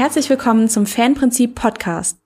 [0.00, 2.18] Herzlich willkommen zum Fanprinzip Podcast.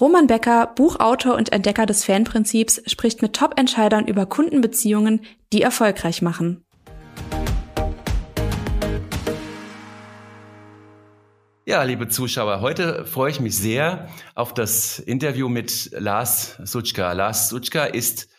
[0.00, 5.20] Roman Becker, Buchautor und Entdecker des Fanprinzips, spricht mit Top-Entscheidern über Kundenbeziehungen,
[5.52, 6.64] die erfolgreich machen.
[11.66, 17.12] Ja, liebe Zuschauer, heute freue ich mich sehr auf das Interview mit Lars Sutschka.
[17.12, 18.30] Lars Sutschka ist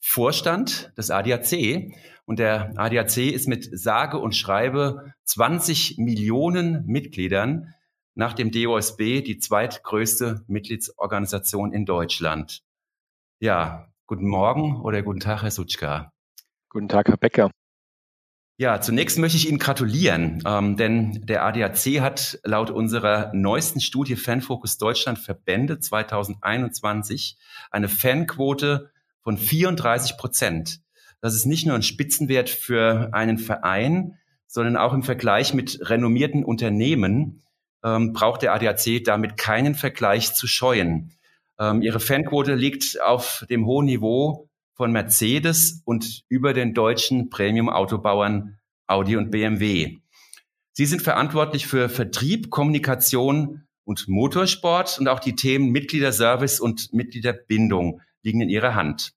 [0.00, 1.94] Vorstand des ADAC
[2.26, 7.73] und der ADAC ist mit sage und schreibe 20 Millionen Mitgliedern
[8.14, 12.62] nach dem DOSB die zweitgrößte Mitgliedsorganisation in Deutschland.
[13.40, 16.12] Ja, guten Morgen oder guten Tag, Herr Sutschka.
[16.68, 17.50] Guten Tag, Herr Becker.
[18.56, 24.14] Ja, zunächst möchte ich Ihnen gratulieren, ähm, denn der ADAC hat laut unserer neuesten Studie
[24.14, 27.36] Fanfocus Deutschland Verbände 2021
[27.72, 28.92] eine Fanquote
[29.22, 30.82] von 34 Prozent.
[31.20, 36.44] Das ist nicht nur ein Spitzenwert für einen Verein, sondern auch im Vergleich mit renommierten
[36.44, 37.43] Unternehmen
[37.84, 41.12] ähm, braucht der ADAC damit keinen Vergleich zu scheuen.
[41.58, 48.58] Ähm, ihre Fanquote liegt auf dem hohen Niveau von Mercedes und über den deutschen Premium-Autobauern
[48.86, 49.98] Audi und BMW.
[50.72, 58.00] Sie sind verantwortlich für Vertrieb, Kommunikation und Motorsport und auch die Themen Mitgliederservice und Mitgliederbindung
[58.22, 59.12] liegen in Ihrer Hand.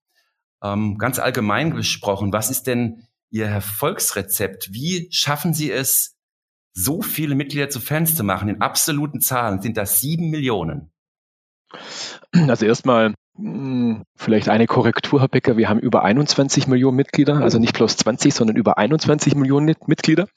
[0.62, 4.72] Ähm, ganz allgemein gesprochen, was ist denn Ihr Erfolgsrezept?
[4.72, 6.17] Wie schaffen Sie es,
[6.78, 10.90] so viele Mitglieder zu Fans zu machen, in absoluten Zahlen sind das sieben Millionen.
[12.32, 15.56] Also erstmal hm, vielleicht eine Korrektur, Herr Becker.
[15.56, 20.28] Wir haben über 21 Millionen Mitglieder, also nicht bloß 20, sondern über 21 Millionen Mitglieder.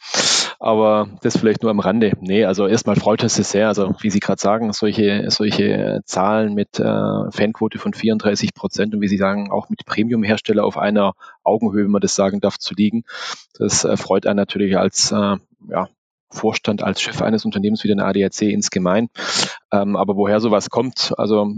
[0.60, 2.14] Aber das vielleicht nur am Rande.
[2.20, 3.68] Nee, also erstmal freut es sehr.
[3.68, 9.02] Also wie Sie gerade sagen, solche, solche Zahlen mit äh, Fanquote von 34 Prozent und
[9.02, 12.76] wie Sie sagen, auch mit Premium-Hersteller auf einer Augenhöhe, wenn man das sagen darf, zu
[12.76, 13.04] liegen.
[13.58, 15.38] Das äh, freut einen natürlich als äh,
[15.70, 15.88] ja,
[16.32, 19.10] Vorstand als Chef eines Unternehmens wie den ADAC insgemein.
[19.72, 21.54] Ähm, aber woher sowas kommt, also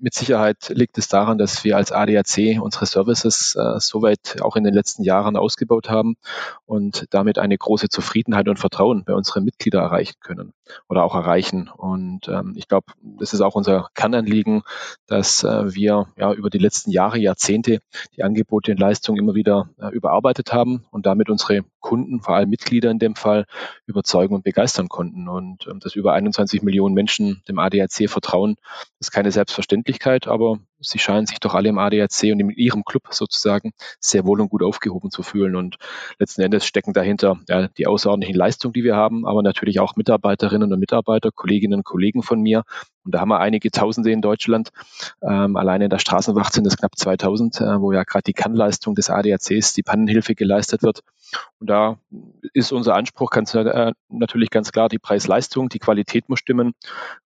[0.00, 4.64] mit Sicherheit liegt es daran, dass wir als ADAC unsere Services äh, soweit auch in
[4.64, 6.16] den letzten Jahren ausgebaut haben
[6.66, 10.52] und damit eine große Zufriedenheit und Vertrauen bei unseren Mitgliedern erreichen können
[10.88, 11.68] oder auch erreichen.
[11.68, 14.62] Und ähm, ich glaube, das ist auch unser Kernanliegen,
[15.06, 17.80] dass äh, wir ja über die letzten Jahre, Jahrzehnte
[18.16, 22.50] die Angebote und Leistungen immer wieder äh, überarbeitet haben und damit unsere Kunden, vor allem
[22.50, 23.46] Mitglieder in dem Fall,
[23.86, 25.28] überzeugen und begeistern konnten.
[25.28, 28.56] Und ähm, dass über 21 Millionen Menschen dem ADAC vertrauen,
[29.00, 29.87] ist keine Selbstverständlichkeit,
[30.26, 34.40] aber sie scheinen sich doch alle im ADAC und in ihrem Club sozusagen sehr wohl
[34.40, 35.56] und gut aufgehoben zu fühlen.
[35.56, 35.76] Und
[36.18, 40.72] letzten Endes stecken dahinter ja, die außerordentlichen Leistungen, die wir haben, aber natürlich auch Mitarbeiterinnen
[40.72, 42.64] und Mitarbeiter, Kolleginnen und Kollegen von mir.
[43.04, 44.70] Und da haben wir einige Tausende in Deutschland.
[45.22, 48.94] Ähm, alleine in der Straßenwacht sind es knapp 2000, äh, wo ja gerade die Kannleistung
[48.94, 51.02] des ADACs, die Pannenhilfe geleistet wird.
[51.58, 51.98] Und da
[52.52, 56.74] ist unser Anspruch ganz, äh, natürlich ganz klar, die Preis-Leistung, die Qualität muss stimmen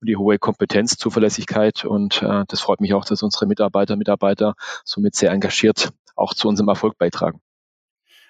[0.00, 1.84] die hohe Kompetenz, Zuverlässigkeit.
[1.84, 4.54] Und äh, das freut mich auch, dass unsere Mitarbeiter, Mitarbeiter
[4.84, 7.40] somit sehr engagiert auch zu unserem Erfolg beitragen.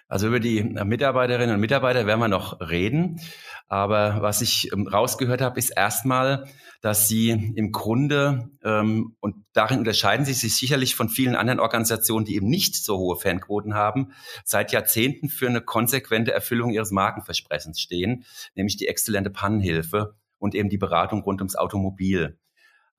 [0.09, 3.19] Also über die Mitarbeiterinnen und Mitarbeiter werden wir noch reden.
[3.67, 6.47] Aber was ich ähm, rausgehört habe, ist erstmal,
[6.83, 12.27] dass Sie im Grunde, ähm, und darin unterscheiden Sie sich sicherlich von vielen anderen Organisationen,
[12.27, 14.13] die eben nicht so hohe Fanquoten haben,
[14.45, 20.69] seit Jahrzehnten für eine konsequente Erfüllung Ihres Markenversprechens stehen, nämlich die exzellente Pannenhilfe und eben
[20.69, 22.39] die Beratung rund ums Automobil.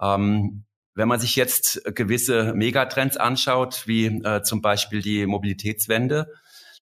[0.01, 0.65] Ähm,
[0.95, 6.27] wenn man sich jetzt gewisse Megatrends anschaut, wie äh, zum Beispiel die Mobilitätswende,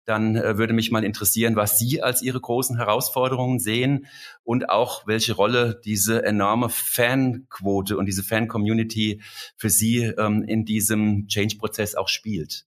[0.06, 4.08] dann äh, würde mich mal interessieren, was Sie als Ihre großen Herausforderungen sehen
[4.44, 9.22] und auch welche Rolle diese enorme Fanquote und diese Fan-Community
[9.56, 12.66] für Sie ähm, in diesem Change-Prozess auch spielt.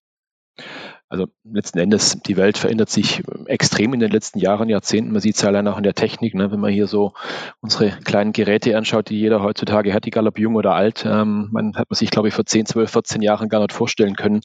[1.08, 5.12] Also letzten Endes, die Welt verändert sich extrem in den letzten Jahren, Jahrzehnten.
[5.12, 6.34] Man sieht es ja allein auch in der Technik.
[6.34, 6.50] Ne?
[6.50, 7.12] Wenn man hier so
[7.60, 11.76] unsere kleinen Geräte anschaut, die jeder heutzutage hat, egal ob jung oder alt, ähm, man
[11.76, 14.40] hat man sich, glaube ich, vor 10, 12, 14 Jahren gar nicht vorstellen können.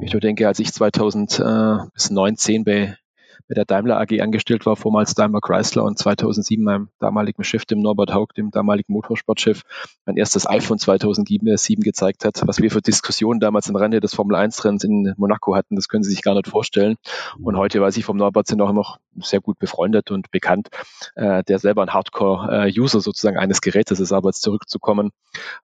[0.00, 2.96] Ich denke, als ich 2019 bei
[3.48, 7.80] bei der Daimler AG angestellt war, vormals Daimler Chrysler und 2007 meinem damaligen Chef, dem
[7.80, 9.62] Norbert Haug, dem damaligen Motorsportchef,
[10.06, 12.40] mein erstes iPhone 2007 gezeigt hat.
[12.46, 15.88] Was wir für Diskussionen damals am Rande des Formel 1 Rennens in Monaco hatten, das
[15.88, 16.96] können Sie sich gar nicht vorstellen.
[17.42, 20.68] Und heute weiß ich vom Norbert sind auch immer sehr gut befreundet und bekannt,
[21.14, 24.12] äh, der selber ein Hardcore-User sozusagen eines Gerätes ist.
[24.12, 25.10] Aber jetzt zurückzukommen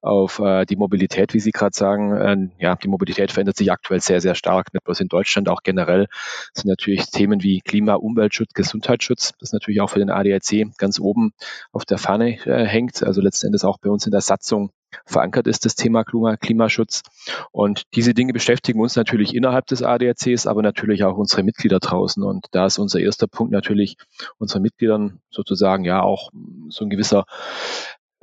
[0.03, 4.01] auf äh, die Mobilität, wie Sie gerade sagen, äh, ja, die Mobilität verändert sich aktuell
[4.01, 6.07] sehr, sehr stark, nicht bloß in Deutschland, auch generell
[6.53, 11.33] sind natürlich Themen wie Klima, Umweltschutz, Gesundheitsschutz, das natürlich auch für den ADAC ganz oben
[11.71, 14.73] auf der Fahne äh, hängt, also letzten Endes auch bei uns in der Satzung
[15.07, 17.05] verankert ist, das Thema Klima, Klimaschutz.
[17.53, 22.25] Und diese Dinge beschäftigen uns natürlich innerhalb des ADACs, aber natürlich auch unsere Mitglieder draußen.
[22.25, 23.97] Und da ist unser erster Punkt natürlich,
[24.39, 26.31] unseren Mitgliedern sozusagen ja auch
[26.71, 27.25] so ein gewisser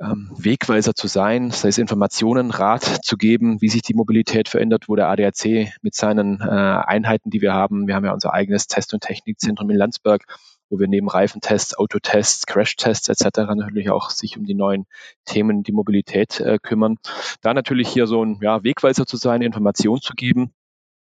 [0.00, 4.88] ähm, Wegweiser zu sein, sei es Informationen, Rat zu geben, wie sich die Mobilität verändert,
[4.88, 8.66] wo der ADAC mit seinen äh, Einheiten, die wir haben, wir haben ja unser eigenes
[8.66, 10.24] Test- und Technikzentrum in Landsberg,
[10.70, 13.38] wo wir neben Reifentests, Autotests, Crashtests etc.
[13.56, 14.86] natürlich auch sich um die neuen
[15.24, 16.96] Themen, die Mobilität äh, kümmern.
[17.40, 20.52] Da natürlich hier so ein ja, Wegweiser zu sein, Informationen zu geben,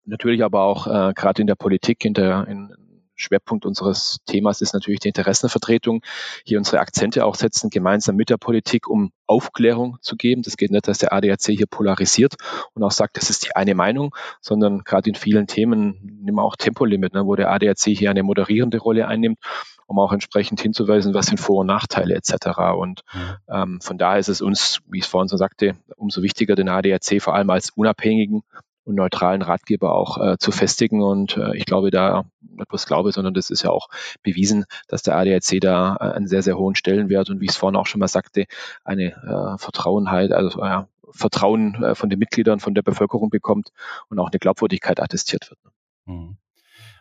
[0.05, 2.73] natürlich aber auch äh, gerade in der Politik, in der in,
[3.15, 6.01] Schwerpunkt unseres Themas ist natürlich die Interessenvertretung.
[6.45, 10.41] Hier unsere Akzente auch setzen, gemeinsam mit der Politik, um Aufklärung zu geben.
[10.41, 12.35] Das geht nicht, dass der ADAC hier polarisiert
[12.73, 16.43] und auch sagt, das ist die eine Meinung, sondern gerade in vielen Themen, nehmen wir
[16.43, 19.39] auch Tempolimit, ne, wo der ADAC hier eine moderierende Rolle einnimmt
[19.85, 22.59] um auch entsprechend hinzuweisen, was sind Vor- und Nachteile etc.
[22.77, 23.01] Und
[23.49, 26.69] ähm, von daher ist es uns, wie ich es vorhin so sagte, umso wichtiger, den
[26.69, 28.43] ADAC vor allem als unabhängigen
[28.83, 31.01] und neutralen Ratgeber auch äh, zu festigen.
[31.01, 33.89] Und äh, ich glaube da, nicht bloß glaube, sondern das ist ja auch
[34.21, 37.57] bewiesen, dass der ADAC da äh, einen sehr, sehr hohen Stellenwert und wie ich es
[37.57, 38.45] vorhin auch schon mal sagte,
[38.83, 43.71] eine äh, Vertrauenheit, also äh, Vertrauen äh, von den Mitgliedern, von der Bevölkerung bekommt
[44.09, 45.59] und auch eine Glaubwürdigkeit attestiert wird.
[46.05, 46.37] Mhm.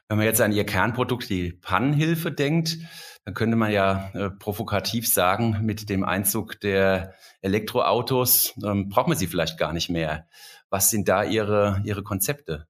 [0.09, 2.77] Wenn man jetzt an Ihr Kernprodukt, die Pannenhilfe, denkt,
[3.25, 9.17] dann könnte man ja äh, provokativ sagen, mit dem Einzug der Elektroautos ähm, braucht man
[9.17, 10.27] sie vielleicht gar nicht mehr.
[10.73, 12.67] Was sind da Ihre, Ihre Konzepte?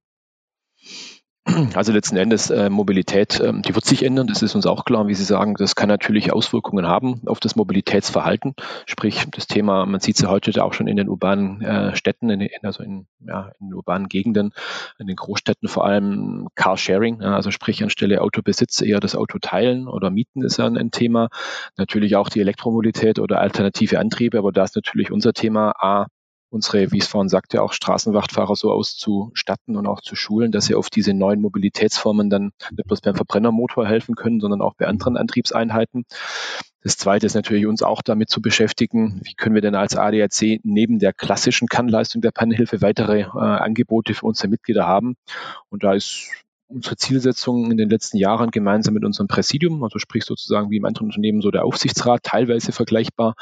[1.75, 5.06] Also letzten Endes äh, Mobilität, ähm, die wird sich ändern, das ist uns auch klar.
[5.06, 8.54] Wie Sie sagen, das kann natürlich Auswirkungen haben auf das Mobilitätsverhalten.
[8.87, 12.28] Sprich, das Thema, man sieht es ja heute auch schon in den urbanen äh, Städten,
[12.31, 14.52] in, also in, ja, in urbanen Gegenden,
[14.98, 19.87] in den Großstädten vor allem Carsharing, ja, also sprich anstelle Autobesitz eher das Auto teilen
[19.87, 21.28] oder mieten ist ja ein, ein Thema.
[21.76, 26.06] Natürlich auch die Elektromobilität oder alternative Antriebe, aber da ist natürlich unser Thema A,
[26.52, 30.75] unsere, wie es vorhin sagte, auch Straßenwachtfahrer so auszustatten und auch zu schulen, dass sie
[30.75, 35.16] auf diese neuen Mobilitätsformen dann nicht bloß beim Verbrennermotor helfen können, sondern auch bei anderen
[35.16, 36.04] Antriebseinheiten.
[36.82, 40.60] Das zweite ist natürlich uns auch damit zu beschäftigen, wie können wir denn als ADAC
[40.62, 45.14] neben der klassischen Kannleistung der Pannenhilfe weitere äh, Angebote für unsere Mitglieder haben.
[45.70, 46.28] Und da ist
[46.72, 50.84] unsere Zielsetzung in den letzten Jahren gemeinsam mit unserem Präsidium, also sprich sozusagen wie im
[50.84, 53.34] anderen Unternehmen so der Aufsichtsrat, teilweise vergleichbar,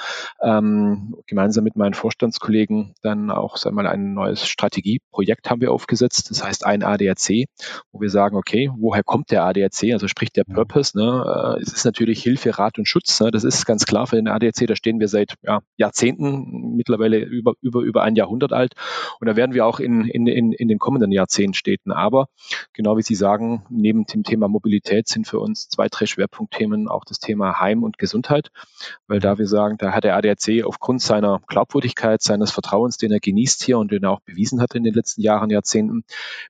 [0.42, 5.72] ähm, gemeinsam mit meinen Vorstandskollegen dann auch sagen wir mal, ein neues Strategieprojekt haben wir
[5.72, 6.30] aufgesetzt.
[6.30, 7.46] Das heißt ein ADAC,
[7.92, 9.92] wo wir sagen, okay, woher kommt der ADAC?
[9.92, 10.98] Also sprich der Purpose.
[10.98, 11.56] Ne?
[11.58, 13.20] Äh, es ist natürlich Hilfe, Rat und Schutz.
[13.20, 13.30] Ne?
[13.30, 14.66] Das ist ganz klar für den ADAC.
[14.66, 18.74] Da stehen wir seit ja, Jahrzehnten, mittlerweile über, über, über ein Jahrhundert alt.
[19.20, 21.78] Und da werden wir auch in, in, in, in den kommenden Jahrzehnten stehen.
[21.90, 22.26] Aber
[22.72, 27.04] genau wie Sie sagen, neben dem Thema Mobilität sind für uns zwei, drei Schwerpunktthemen auch
[27.04, 28.50] das Thema Heim und Gesundheit,
[29.06, 33.20] weil da wir sagen, da hat der ADAC aufgrund seiner Glaubwürdigkeit, seines Vertrauens, den er
[33.20, 36.02] genießt hier und den er auch bewiesen hat in den letzten Jahren, Jahrzehnten,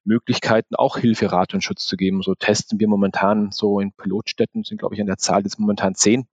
[0.04, 2.22] Möglichkeiten, auch Hilfe, Rat und Schutz zu geben.
[2.22, 5.94] So testen wir momentan so in Pilotstätten, sind glaube ich an der Zahl jetzt momentan
[5.94, 6.26] zehn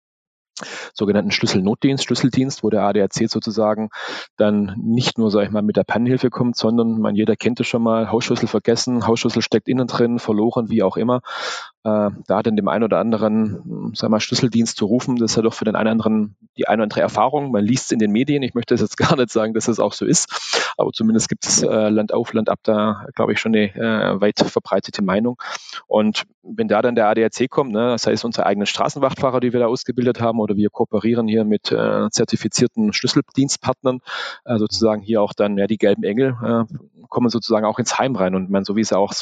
[0.94, 3.90] sogenannten Schlüsselnotdienst, Schlüsseldienst, wo der ADAC sozusagen
[4.38, 7.68] dann nicht nur, sag ich mal, mit der Pannenhilfe kommt, sondern man jeder kennt es
[7.68, 11.22] schon mal, Hausschlüssel vergessen, Hausschlüssel steckt innen drin, verloren, wie auch immer
[12.28, 15.54] da dann dem einen oder anderen, sag mal, Schlüsseldienst zu rufen, das ist ja doch
[15.54, 17.52] für den einen oder anderen die eine oder andere Erfahrung.
[17.52, 18.44] Man liest es in den Medien.
[18.44, 21.64] Ich möchte jetzt gar nicht sagen, dass es auch so ist, aber zumindest gibt es
[21.64, 25.38] äh, Land auf, Land ab da, glaube ich, schon eine äh, weit verbreitete Meinung.
[25.88, 29.60] Und wenn da dann der ADAC kommt, ne, das heißt unsere eigenen Straßenwachtfahrer, die wir
[29.60, 34.00] da ausgebildet haben, oder wir kooperieren hier mit äh, zertifizierten Schlüsseldienstpartnern,
[34.46, 36.64] äh, sozusagen hier auch dann ja die gelben Engel äh,
[37.10, 38.36] kommen sozusagen auch ins Heim rein.
[38.36, 39.14] Und man, so wie es auch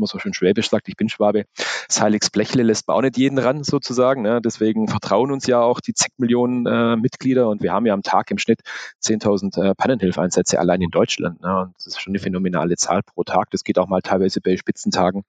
[0.00, 1.44] man so schön schwäbisch sagt, ich bin Schwabe,
[1.88, 4.22] das Heiligs Blechle lässt man auch nicht jeden ran sozusagen.
[4.22, 4.40] Ne?
[4.42, 8.02] Deswegen vertrauen uns ja auch die zig Millionen äh, Mitglieder und wir haben ja am
[8.02, 8.60] Tag im Schnitt
[9.02, 11.40] 10.000 äh, Pannenhilfeinsätze allein in Deutschland.
[11.42, 11.62] Ne?
[11.62, 13.50] Und das ist schon eine phänomenale Zahl pro Tag.
[13.50, 15.24] Das geht auch mal teilweise bei Spitzentagen,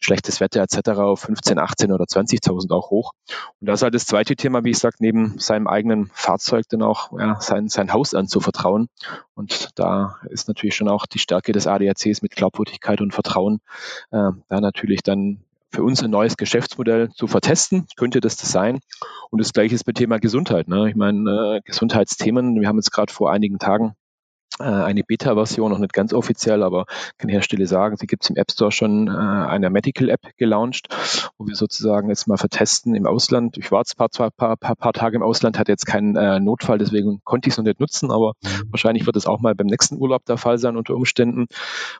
[0.00, 0.90] schlechtes Wetter etc.
[0.90, 3.12] auf 15, 18 oder 20.000 auch hoch.
[3.60, 6.82] Und das ist halt das zweite Thema, wie ich sage, neben seinem eigenen Fahrzeug dann
[6.82, 8.88] auch ja, sein, sein Haus anzuvertrauen.
[9.34, 13.60] Und da ist natürlich schon auch die Stärke des ADACs mit Glaubwürdigkeit und Vertrauen
[14.10, 15.38] äh, da natürlich dann
[15.70, 17.86] für uns ein neues Geschäftsmodell zu vertesten.
[17.96, 18.80] Könnte das das sein?
[19.30, 20.68] Und das gleiche ist bei Thema Gesundheit.
[20.68, 20.90] Ne?
[20.90, 23.94] Ich meine, äh, Gesundheitsthemen, wir haben jetzt gerade vor einigen Tagen
[24.62, 26.86] äh, eine Beta-Version, noch nicht ganz offiziell, aber
[27.18, 30.88] kann Hersteller sagen, sie gibt es im App Store schon äh, eine Medical-App gelauncht,
[31.38, 33.58] wo wir sozusagen jetzt mal vertesten im Ausland.
[33.58, 36.40] Ich war jetzt paar, paar, paar, paar, paar Tage im Ausland, hatte jetzt keinen äh,
[36.40, 38.70] Notfall, deswegen konnte ich es noch nicht nutzen, aber mhm.
[38.70, 41.46] wahrscheinlich wird es auch mal beim nächsten Urlaub der Fall sein unter Umständen,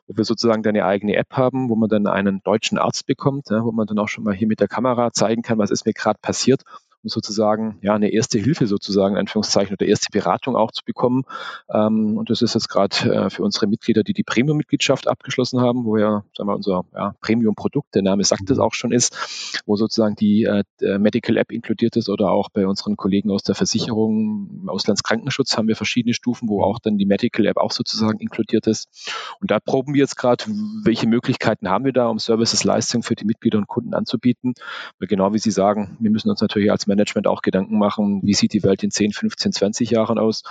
[0.07, 3.49] wo wir sozusagen dann eine eigene App haben, wo man dann einen deutschen Arzt bekommt,
[3.49, 5.85] ja, wo man dann auch schon mal hier mit der Kamera zeigen kann, was ist
[5.85, 6.63] mir gerade passiert
[7.03, 11.23] um sozusagen ja eine erste Hilfe sozusagen, Anführungszeichen, oder erste Beratung auch zu bekommen.
[11.71, 15.85] Ähm, und das ist jetzt gerade äh, für unsere Mitglieder, die die Premium-Mitgliedschaft abgeschlossen haben,
[15.85, 19.75] wo ja, sagen wir, unser ja, Premium-Produkt, der Name sagt es auch schon ist, wo
[19.75, 20.63] sozusagen die äh,
[20.97, 25.67] Medical App inkludiert ist oder auch bei unseren Kollegen aus der Versicherung, im Auslandskrankenschutz haben
[25.67, 28.87] wir verschiedene Stufen, wo auch dann die Medical App auch sozusagen inkludiert ist.
[29.41, 30.45] Und da proben wir jetzt gerade,
[30.83, 34.53] welche Möglichkeiten haben wir da, um Services, Leistungen für die Mitglieder und Kunden anzubieten.
[34.99, 38.33] Weil genau wie Sie sagen, wir müssen uns natürlich als Management auch Gedanken machen, wie
[38.33, 40.43] sieht die Welt in 10, 15, 20 Jahren aus.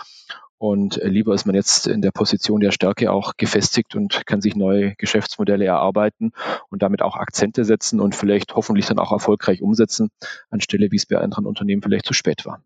[0.58, 4.54] Und lieber ist man jetzt in der Position der Stärke auch gefestigt und kann sich
[4.54, 6.30] neue Geschäftsmodelle erarbeiten
[6.70, 10.10] und damit auch Akzente setzen und vielleicht hoffentlich dann auch erfolgreich umsetzen,
[10.50, 12.62] anstelle wie es bei anderen Unternehmen vielleicht zu spät war.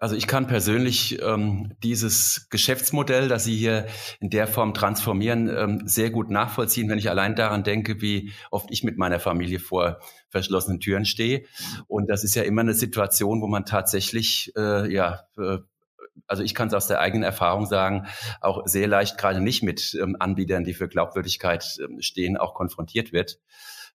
[0.00, 3.86] Also ich kann persönlich ähm, dieses Geschäftsmodell, das Sie hier
[4.18, 8.70] in der Form transformieren, ähm, sehr gut nachvollziehen, wenn ich allein daran denke, wie oft
[8.70, 11.44] ich mit meiner Familie vor verschlossenen Türen stehe.
[11.86, 15.58] Und das ist ja immer eine Situation, wo man tatsächlich äh, ja äh,
[16.26, 18.06] also ich kann es aus der eigenen Erfahrung sagen,
[18.40, 23.12] auch sehr leicht gerade nicht mit ähm, Anbietern, die für Glaubwürdigkeit ähm, stehen, auch konfrontiert
[23.12, 23.38] wird.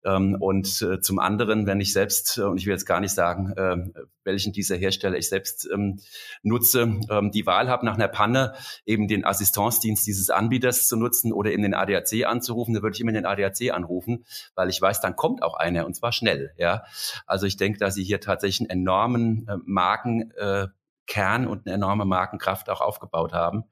[0.04, 3.12] Ähm, und äh, zum anderen, wenn ich selbst, äh, und ich will jetzt gar nicht
[3.12, 6.00] sagen, äh, welchen dieser Hersteller ich selbst ähm,
[6.42, 11.32] nutze, ähm, die Wahl habe nach einer Panne eben den Assistenzdienst dieses Anbieters zu nutzen
[11.32, 15.00] oder eben den ADAC anzurufen, dann würde ich immer den ADAC anrufen, weil ich weiß,
[15.00, 16.52] dann kommt auch einer und zwar schnell.
[16.58, 16.84] Ja,
[17.26, 22.68] Also ich denke, dass Sie hier tatsächlich einen enormen äh, Markenkern und eine enorme Markenkraft
[22.68, 23.64] auch aufgebaut haben.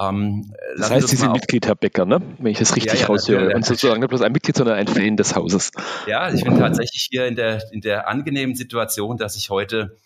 [0.00, 2.20] Ähm, das heißt, Sie sind Mitglied, Herr Becker, ne?
[2.38, 3.54] wenn ich das richtig ja, ja, raushöre.
[3.54, 5.70] Und sozusagen nicht bloß ein Mitglied, sondern ein Fan des Hauses.
[6.06, 9.96] Ja, ich bin tatsächlich hier in der, in der angenehmen Situation, dass ich heute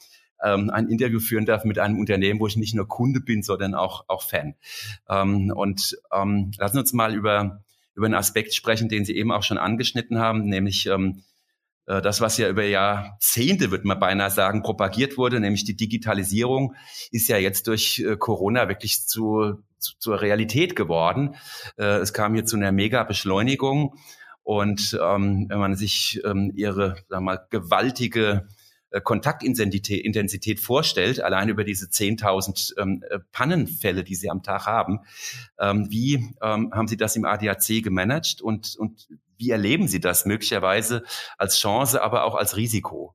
[0.43, 3.75] ähm, ein Interview führen darf mit einem Unternehmen, wo ich nicht nur Kunde bin, sondern
[3.75, 4.55] auch, auch Fan.
[5.09, 7.63] Ähm, und ähm, lassen Sie uns mal über,
[7.95, 11.28] über einen Aspekt sprechen, den Sie eben auch schon angeschnitten haben, nämlich ähm, äh,
[11.89, 16.75] das, was ja über Jahrzehnte, würde man beinahe sagen, propagiert wurde, nämlich die Digitalisierung,
[17.11, 21.35] ist ja jetzt durch äh, Corona wirklich zu, zu, zur Realität geworden.
[21.79, 23.95] Äh, es kam hier zu einer Mega-Beschleunigung.
[24.43, 28.49] Und ähm, wenn man sich ähm, ihre sagen wir mal, gewaltige
[28.91, 35.01] äh, Kontaktintensität vorstellt, allein über diese 10.000 ähm, äh, Pannenfälle, die Sie am Tag haben.
[35.59, 40.27] Ähm, wie ähm, haben Sie das im ADAC gemanagt und, und wie erleben Sie das
[40.27, 41.05] möglicherweise
[41.39, 43.15] als Chance, aber auch als Risiko?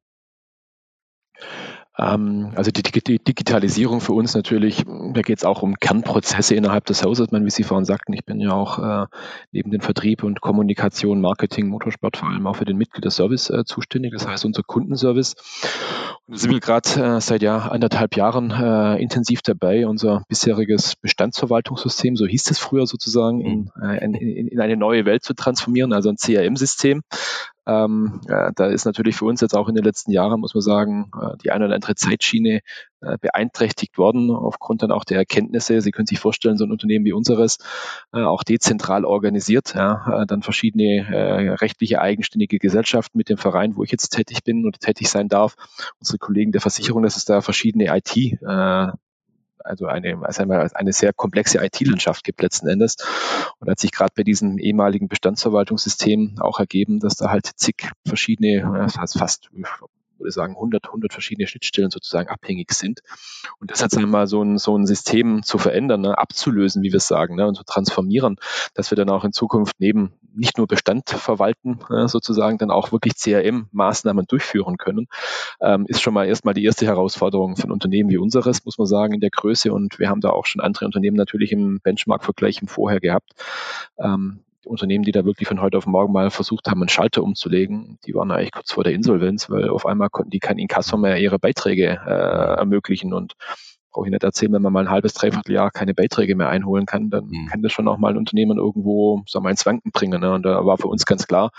[1.97, 7.03] Ähm, also die, Digitalisierung für uns natürlich, da geht es auch um Kernprozesse innerhalb des
[7.03, 7.31] Hauses.
[7.31, 9.05] Man, wie Sie vorhin sagten, ich bin ja auch äh,
[9.51, 14.13] neben den Vertrieb und Kommunikation, Marketing, Motorsport vor allem auch für den Mitgliederservice äh, zuständig,
[14.13, 15.35] das heißt unser Kundenservice.
[16.27, 22.25] Sind wir gerade äh, seit ja, anderthalb Jahren äh, intensiv dabei, unser bisheriges Bestandsverwaltungssystem, so
[22.25, 23.89] hieß es früher sozusagen, in, mhm.
[23.89, 27.01] äh, in, in eine neue Welt zu transformieren, also ein CRM-System.
[27.65, 30.61] Ähm, ja, da ist natürlich für uns jetzt auch in den letzten Jahren, muss man
[30.61, 32.61] sagen, äh, die eine oder andere Zeitschiene äh,
[33.21, 35.81] beeinträchtigt worden, aufgrund dann auch der Erkenntnisse.
[35.81, 37.57] Sie können sich vorstellen, so ein Unternehmen wie unseres,
[38.13, 43.75] äh, auch dezentral organisiert, ja, äh, dann verschiedene äh, rechtliche eigenständige Gesellschaften mit dem Verein,
[43.75, 45.55] wo ich jetzt tätig bin oder tätig sein darf.
[45.99, 48.87] Unsere Kollegen der Versicherung, dass es da verschiedene IT äh,
[49.65, 52.97] also eine, also eine sehr komplexe IT-Landschaft gibt letzten Endes.
[53.59, 58.89] Und hat sich gerade bei diesem ehemaligen Bestandsverwaltungssystem auch ergeben, dass da halt zig verschiedene,
[58.89, 59.49] fast
[60.17, 63.01] würde sagen, 100, 100 verschiedene Schnittstellen sozusagen abhängig sind.
[63.59, 66.97] Und das jetzt einmal so ein, so ein System zu verändern, ne, abzulösen, wie wir
[66.97, 68.37] es sagen, ne, und zu transformieren,
[68.73, 72.91] dass wir dann auch in Zukunft neben nicht nur Bestand verwalten, äh, sozusagen, dann auch
[72.91, 75.07] wirklich CRM-Maßnahmen durchführen können,
[75.61, 79.13] ähm, ist schon mal erstmal die erste Herausforderung ein Unternehmen wie unseres, muss man sagen,
[79.13, 79.71] in der Größe.
[79.71, 83.31] Und wir haben da auch schon andere Unternehmen natürlich im Benchmark-Vergleich im Vorher gehabt.
[83.97, 87.99] Ähm, Unternehmen, die da wirklich von heute auf morgen mal versucht haben, einen Schalter umzulegen,
[88.05, 91.17] die waren eigentlich kurz vor der Insolvenz, weil auf einmal konnten die kein Inkasso mehr
[91.17, 93.35] ihre Beiträge äh, ermöglichen und
[93.91, 96.85] brauche ich nicht erzählen, wenn man mal ein halbes, dreiviertel Jahr keine Beiträge mehr einholen
[96.85, 97.47] kann, dann mhm.
[97.49, 100.19] kann das schon auch mal ein Unternehmen irgendwo, sagen wir, ins Wanken bringen.
[100.19, 100.33] Ne?
[100.33, 101.51] Und da war für uns ganz klar,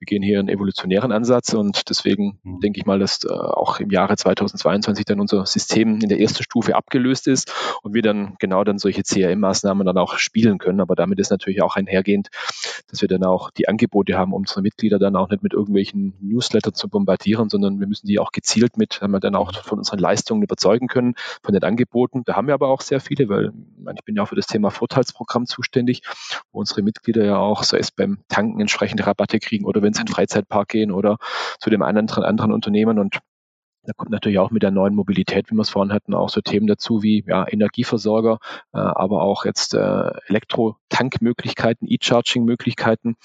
[0.00, 2.60] wir gehen hier einen evolutionären Ansatz und deswegen mhm.
[2.60, 6.42] denke ich mal, dass äh, auch im Jahre 2022 dann unser System in der ersten
[6.42, 7.52] Stufe abgelöst ist
[7.82, 10.80] und wir dann genau dann solche CRM-Maßnahmen dann auch spielen können.
[10.80, 12.28] Aber damit ist natürlich auch einhergehend,
[12.88, 16.14] dass wir dann auch die Angebote haben, um unsere Mitglieder dann auch nicht mit irgendwelchen
[16.20, 19.78] Newsletter zu bombardieren, sondern wir müssen die auch gezielt mit, wenn wir dann auch von
[19.78, 22.22] unseren Leistungen überzeugen können, von den Angeboten.
[22.24, 23.52] Da haben wir aber auch sehr viele, weil
[23.94, 26.02] ich bin ja auch für das Thema Vorteilsprogramm zuständig,
[26.52, 29.94] wo unsere Mitglieder ja auch, sei es beim Tanken entsprechende Rabatte kriegen oder wenn wenn
[29.94, 31.18] sie in den Freizeitpark gehen oder
[31.58, 32.98] zu dem anderen, anderen Unternehmen.
[32.98, 33.18] Und
[33.82, 36.42] Da kommt natürlich auch mit der neuen Mobilität, wie wir es vorhin hatten, auch so
[36.42, 38.38] Themen dazu wie ja, Energieversorger,
[38.74, 43.16] äh, aber auch jetzt äh, Elektro-Tankmöglichkeiten, E-Charging-Möglichkeiten.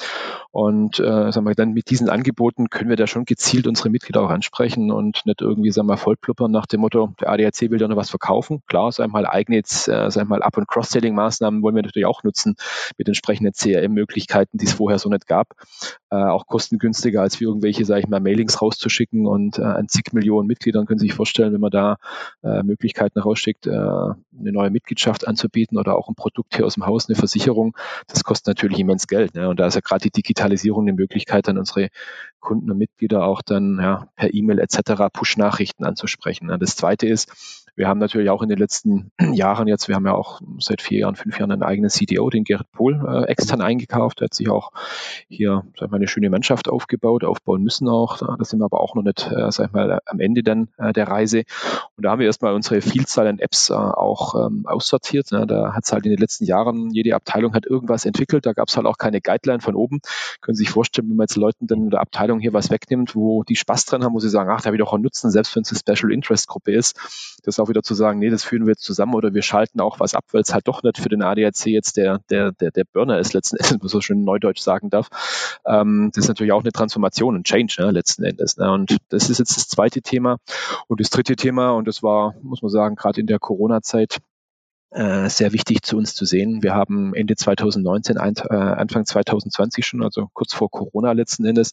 [0.52, 4.22] Und äh, sagen wir, dann mit diesen Angeboten können wir da schon gezielt unsere Mitglieder
[4.22, 7.90] auch ansprechen und nicht irgendwie sagen wir, vollpluppern nach dem Motto, der ADAC will ja
[7.90, 8.64] noch was verkaufen.
[8.68, 12.06] Klar, sagen wir mal eigene äh, sagen wir mal Up- und Cross-Selling-Maßnahmen wollen wir natürlich
[12.08, 12.56] auch nutzen
[12.98, 15.50] mit entsprechenden CRM-Möglichkeiten, die es vorher so nicht gab.
[16.16, 20.14] Äh, auch kostengünstiger, als wie irgendwelche, sage ich mal, Mailings rauszuschicken und äh, an zig
[20.14, 21.98] Millionen Mitgliedern können Sie sich vorstellen, wenn man da
[22.42, 27.10] äh, Möglichkeiten rausschickt, eine neue Mitgliedschaft anzubieten oder auch ein Produkt hier aus dem Haus,
[27.10, 27.76] eine Versicherung,
[28.08, 29.36] das kostet natürlich immens Geld.
[29.36, 29.50] Ne?
[29.50, 31.90] Und da ist ja gerade die Digitalisierung eine Möglichkeit, dann unsere
[32.40, 35.10] Kunden und Mitglieder auch dann ja, per E-Mail etc.
[35.12, 36.48] Push-Nachrichten anzusprechen.
[36.48, 36.60] Ne?
[36.60, 40.14] Das zweite ist, wir haben natürlich auch in den letzten Jahren jetzt, wir haben ja
[40.14, 44.20] auch seit vier Jahren, fünf Jahren einen eigenen CDO, den Gerrit Pohl, äh, extern eingekauft.
[44.20, 44.72] Der hat sich auch
[45.28, 48.18] hier, sag ich mal, eine schöne Mannschaft aufgebaut, aufbauen müssen auch.
[48.18, 50.94] Da sind wir aber auch noch nicht, äh, sag ich mal, am Ende dann äh,
[50.94, 51.44] der Reise.
[51.96, 55.32] Und da haben wir erstmal unsere Vielzahl an Apps äh, auch ähm, aussortiert.
[55.32, 55.46] Ne?
[55.48, 58.46] Da hat es halt in den letzten Jahren, jede Abteilung hat irgendwas entwickelt.
[58.46, 60.00] Da gab es halt auch keine Guideline von oben.
[60.42, 63.16] Können Sie sich vorstellen, wenn man jetzt Leuten dann in der Abteilung hier was wegnimmt,
[63.16, 65.32] wo die Spaß dran haben, wo sie sagen, ach, da habe ich doch einen Nutzen,
[65.32, 66.96] selbst wenn es eine Special Interest Gruppe ist.
[67.44, 70.00] Das auch wieder zu sagen, nee, das führen wir jetzt zusammen oder wir schalten auch
[70.00, 72.84] was ab, weil es halt doch nicht für den ADAC jetzt der, der, der, der
[72.86, 75.10] Burner ist, letzten Endes, wenn man so schön neudeutsch sagen darf.
[75.66, 78.58] Ähm, das ist natürlich auch eine Transformation, ein Change ne, letzten Endes.
[78.58, 78.72] Ne?
[78.72, 80.38] Und das ist jetzt das zweite Thema.
[80.88, 84.20] Und das dritte Thema, und das war, muss man sagen, gerade in der Corona-Zeit,
[84.96, 86.64] äh, sehr wichtig zu uns zu sehen.
[86.64, 91.72] Wir haben Ende 2019, ein, äh, Anfang 2020 schon, also kurz vor Corona letzten Endes,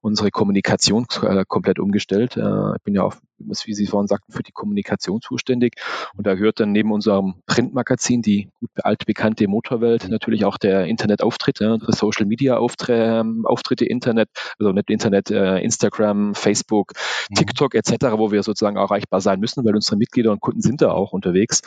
[0.00, 2.36] unsere Kommunikation äh, komplett umgestellt.
[2.36, 5.74] Ich bin ja auch, wie Sie vorhin sagten, für die Kommunikation zuständig.
[6.16, 11.60] Und da gehört dann neben unserem Printmagazin, die gut altbekannte Motorwelt, natürlich auch der Internetauftritt,
[11.60, 16.92] ja, unsere Social Media ähm, Auftritte, Internet, also nicht Internet, äh, Instagram, Facebook,
[17.30, 17.34] mhm.
[17.36, 20.92] TikTok etc., wo wir sozusagen erreichbar sein müssen, weil unsere Mitglieder und Kunden sind da
[20.92, 21.62] auch unterwegs.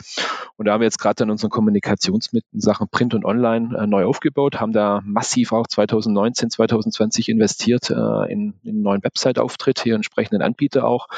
[0.56, 4.04] Und da haben wir jetzt gerade dann unsere Kommunikationsmittel Sachen Print und Online äh, neu
[4.04, 7.94] aufgebaut, haben da massiv auch 2019, 2020 investiert äh,
[8.32, 11.08] in, in einen neuen Website-Auftritt, hier entsprechenden Anbieter auch.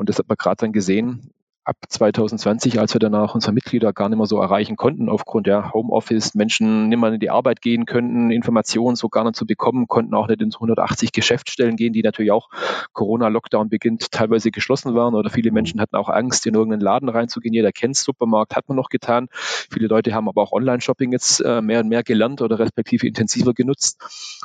[0.00, 1.30] Und das hat man gerade dann gesehen,
[1.64, 5.46] ab 2020, als wir dann auch unsere Mitglieder gar nicht mehr so erreichen konnten, aufgrund
[5.46, 9.46] der Homeoffice, Menschen nicht mehr in die Arbeit gehen könnten, Informationen so gar nicht zu
[9.46, 12.48] bekommen, konnten auch nicht in 180 Geschäftsstellen gehen, die natürlich auch
[12.92, 17.54] Corona-Lockdown beginnt, teilweise geschlossen waren oder viele Menschen hatten auch Angst, in irgendeinen Laden reinzugehen.
[17.54, 19.28] Jeder kennt Supermarkt, hat man noch getan.
[19.32, 23.52] Viele Leute haben aber auch Online-Shopping jetzt äh, mehr und mehr gelernt oder respektive intensiver
[23.52, 24.00] genutzt.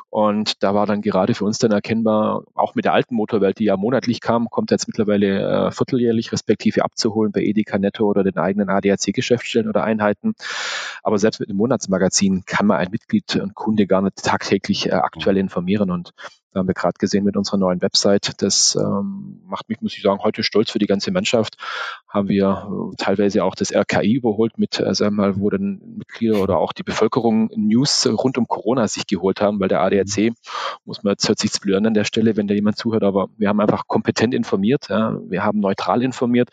[0.09, 3.65] Und da war dann gerade für uns dann erkennbar, auch mit der alten Motorwelt, die
[3.65, 8.23] ja monatlich kam, kommt jetzt mittlerweile äh, vierteljährlich respektive abzuholen holen bei Edeka Netto oder
[8.23, 10.33] den eigenen ADAC-Geschäftsstellen oder Einheiten.
[11.03, 14.93] Aber selbst mit einem Monatsmagazin kann man ein Mitglied und Kunde gar nicht tagtäglich äh,
[14.93, 15.91] aktuell informieren.
[15.91, 16.11] Und
[16.55, 18.41] da haben wir gerade gesehen mit unserer neuen Website.
[18.41, 21.57] Das ähm, macht mich, muss ich sagen, heute stolz für die ganze Mannschaft.
[22.07, 25.81] Haben wir äh, teilweise auch das RKI überholt mit, äh, sagen wir mal, wo dann
[25.97, 30.31] Mitglieder oder auch die Bevölkerung News rund um Corona sich geholt haben, weil der ADAC,
[30.85, 33.49] muss man jetzt hört sich blöd an der Stelle, wenn da jemand zuhört, aber wir
[33.49, 34.87] haben einfach kompetent informiert.
[34.87, 35.19] Ja.
[35.27, 36.51] Wir haben neutral informiert.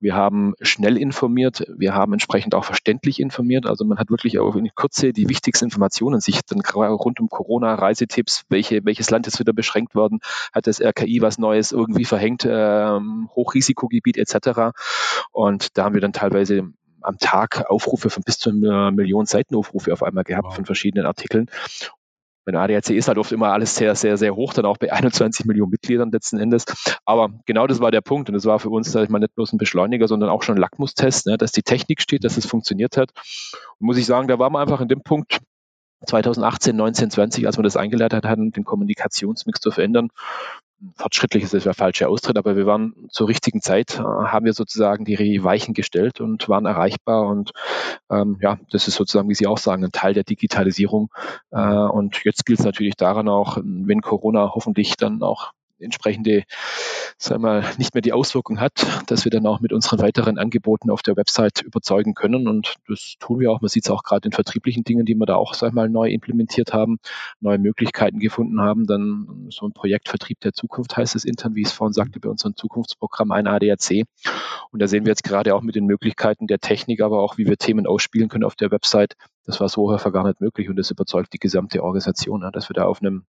[0.00, 1.64] Wir haben schnell informiert.
[1.76, 3.66] Wir haben entsprechend auch verständlich informiert.
[3.66, 7.74] Also man hat wirklich auch in Kürze die wichtigsten Informationen sich dann rund um Corona,
[7.74, 10.20] Reisetipps, welche, welches Land ist wieder beschränkt worden,
[10.52, 14.72] hat das RKI was Neues irgendwie verhängt, ähm, Hochrisikogebiet etc.
[15.30, 19.92] Und da haben wir dann teilweise am Tag Aufrufe von bis zu einer Million Seitenaufrufe
[19.92, 20.54] auf einmal gehabt wow.
[20.54, 21.50] von verschiedenen Artikeln.
[22.44, 25.46] Mein ADAC ist halt oft immer alles sehr, sehr, sehr hoch, dann auch bei 21
[25.46, 26.64] Millionen Mitgliedern letzten Endes.
[27.04, 28.28] Aber genau das war der Punkt.
[28.28, 30.56] Und das war für uns, sag ich mal, nicht bloß ein Beschleuniger, sondern auch schon
[30.56, 33.12] ein Lackmustest, ne, dass die Technik steht, dass es funktioniert hat.
[33.78, 35.38] Und muss ich sagen, da waren wir einfach in dem Punkt,
[36.06, 40.08] 2018, 19, 20, als wir das eingeleitet hatten, den Kommunikationsmix zu verändern.
[40.96, 44.52] Fortschrittlich ist das der falsche Austritt, aber wir waren zur richtigen Zeit, äh, haben wir
[44.52, 47.52] sozusagen die Weichen gestellt und waren erreichbar und
[48.10, 51.10] ähm, ja, das ist sozusagen, wie Sie auch sagen, ein Teil der Digitalisierung.
[51.52, 56.44] Äh, und jetzt gilt es natürlich daran auch, wenn Corona hoffentlich dann auch entsprechende,
[57.18, 60.38] sagen wir mal, nicht mehr die Auswirkung hat, dass wir dann auch mit unseren weiteren
[60.38, 62.48] Angeboten auf der Website überzeugen können.
[62.48, 63.60] Und das tun wir auch.
[63.60, 65.88] Man sieht es auch gerade in vertrieblichen Dingen, die wir da auch, sag ich mal,
[65.88, 66.98] neu implementiert haben,
[67.40, 68.86] neue Möglichkeiten gefunden haben.
[68.86, 72.20] Dann so ein Projekt Vertrieb der Zukunft heißt es intern, wie ich es vorhin sagte,
[72.20, 74.04] bei unserem Zukunftsprogramm ein ADAC.
[74.70, 77.46] Und da sehen wir jetzt gerade auch mit den Möglichkeiten der Technik, aber auch, wie
[77.46, 79.16] wir Themen ausspielen können auf der Website.
[79.44, 82.74] Das war so vorher gar nicht möglich und das überzeugt die gesamte Organisation, dass wir
[82.74, 83.24] da auf einem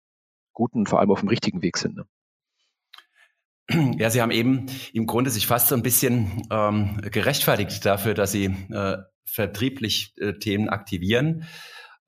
[0.53, 2.01] guten, vor allem auf dem richtigen Weg sind.
[3.71, 8.33] Ja, Sie haben eben im Grunde sich fast so ein bisschen ähm, gerechtfertigt dafür, dass
[8.33, 11.45] Sie äh, vertrieblich äh, Themen aktivieren.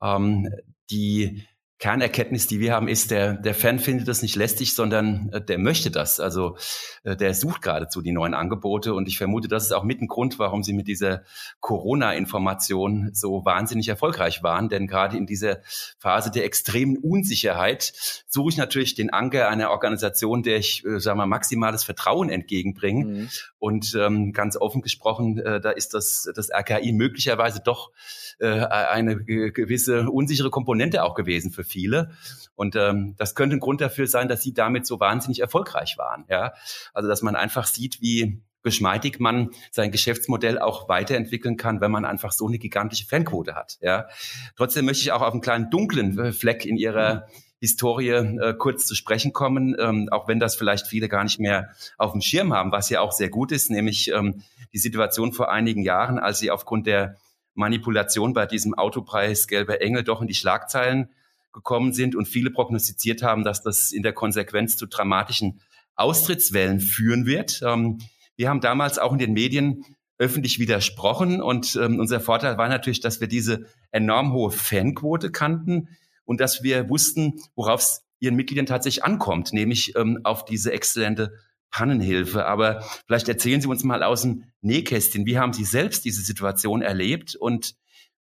[0.01, 0.49] Ähm,
[0.89, 1.45] die
[1.81, 5.57] Kernerkenntnis, die wir haben, ist, der, der Fan findet das nicht lästig, sondern äh, der
[5.57, 6.19] möchte das.
[6.19, 6.55] Also
[7.03, 8.93] äh, der sucht geradezu die neuen Angebote.
[8.93, 11.23] Und ich vermute, das ist auch mit ein Grund, warum sie mit dieser
[11.59, 14.69] Corona-Information so wahnsinnig erfolgreich waren.
[14.69, 15.61] Denn gerade in dieser
[15.97, 17.93] Phase der extremen Unsicherheit
[18.27, 23.05] suche ich natürlich den Anker einer Organisation, der ich, äh, sagen wir, maximales Vertrauen entgegenbringe.
[23.05, 23.29] Mhm.
[23.57, 27.89] Und ähm, ganz offen gesprochen, äh, da ist das, das RKI möglicherweise doch
[28.37, 32.11] äh, eine gewisse unsichere Komponente auch gewesen für viele.
[32.55, 36.25] Und ähm, das könnte ein Grund dafür sein, dass sie damit so wahnsinnig erfolgreich waren.
[36.29, 36.53] Ja,
[36.93, 42.05] also dass man einfach sieht, wie geschmeidig man sein Geschäftsmodell auch weiterentwickeln kann, wenn man
[42.05, 43.77] einfach so eine gigantische Fanquote hat.
[43.81, 44.07] Ja,
[44.55, 47.27] trotzdem möchte ich auch auf einen kleinen dunklen äh, Fleck in ihrer
[47.59, 51.69] Historie äh, kurz zu sprechen kommen, ähm, auch wenn das vielleicht viele gar nicht mehr
[51.97, 54.41] auf dem Schirm haben, was ja auch sehr gut ist, nämlich ähm,
[54.73, 57.17] die Situation vor einigen Jahren, als sie aufgrund der
[57.53, 61.09] Manipulation bei diesem Autopreis Gelber Engel doch in die Schlagzeilen
[61.53, 65.61] gekommen sind und viele prognostiziert haben, dass das in der Konsequenz zu dramatischen
[65.95, 67.61] Austrittswellen führen wird.
[67.65, 67.99] Ähm,
[68.35, 69.83] wir haben damals auch in den Medien
[70.17, 75.89] öffentlich widersprochen und ähm, unser Vorteil war natürlich, dass wir diese enorm hohe Fanquote kannten
[76.25, 81.33] und dass wir wussten, worauf es ihren Mitgliedern tatsächlich ankommt, nämlich ähm, auf diese exzellente
[81.71, 82.45] Pannenhilfe.
[82.45, 86.81] Aber vielleicht erzählen Sie uns mal aus dem Nähkästchen, wie haben Sie selbst diese Situation
[86.81, 87.75] erlebt und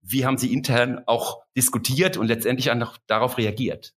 [0.08, 3.94] wie haben Sie intern auch diskutiert und letztendlich auch darauf reagiert?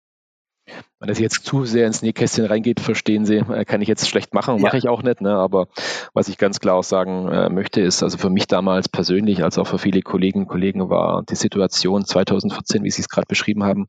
[0.99, 4.33] Wenn das jetzt zu sehr ins Nähkästchen reingeht, verstehen Sie, äh, kann ich jetzt schlecht
[4.33, 4.61] machen, ja.
[4.61, 5.21] mache ich auch nicht.
[5.21, 5.33] Ne?
[5.33, 5.67] Aber
[6.13, 9.57] was ich ganz klar auch sagen äh, möchte, ist, also für mich damals persönlich, als
[9.57, 13.63] auch für viele Kolleginnen und Kollegen, war die Situation 2014, wie Sie es gerade beschrieben
[13.63, 13.87] haben,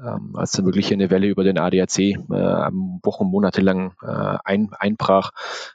[0.00, 4.70] ähm, als dann wirklich eine Welle über den ADAC äh, Wochen, Monate lang äh, ein,
[4.76, 5.30] einbrach,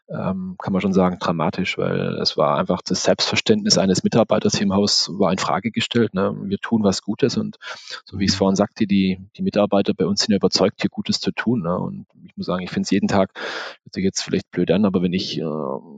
[0.09, 4.63] ähm, kann man schon sagen, dramatisch, weil es war einfach das Selbstverständnis eines Mitarbeiters hier
[4.63, 6.13] im Haus war in Frage gestellt.
[6.13, 6.35] Ne?
[6.43, 7.57] Wir tun was Gutes und
[8.03, 10.89] so wie ich es vorhin sagte, die, die Mitarbeiter bei uns sind ja überzeugt, hier
[10.89, 11.61] Gutes zu tun.
[11.61, 11.77] Ne?
[11.77, 14.85] Und ich muss sagen, ich finde es jeden Tag, hört sich jetzt vielleicht blöd an,
[14.85, 15.43] aber wenn ich, äh,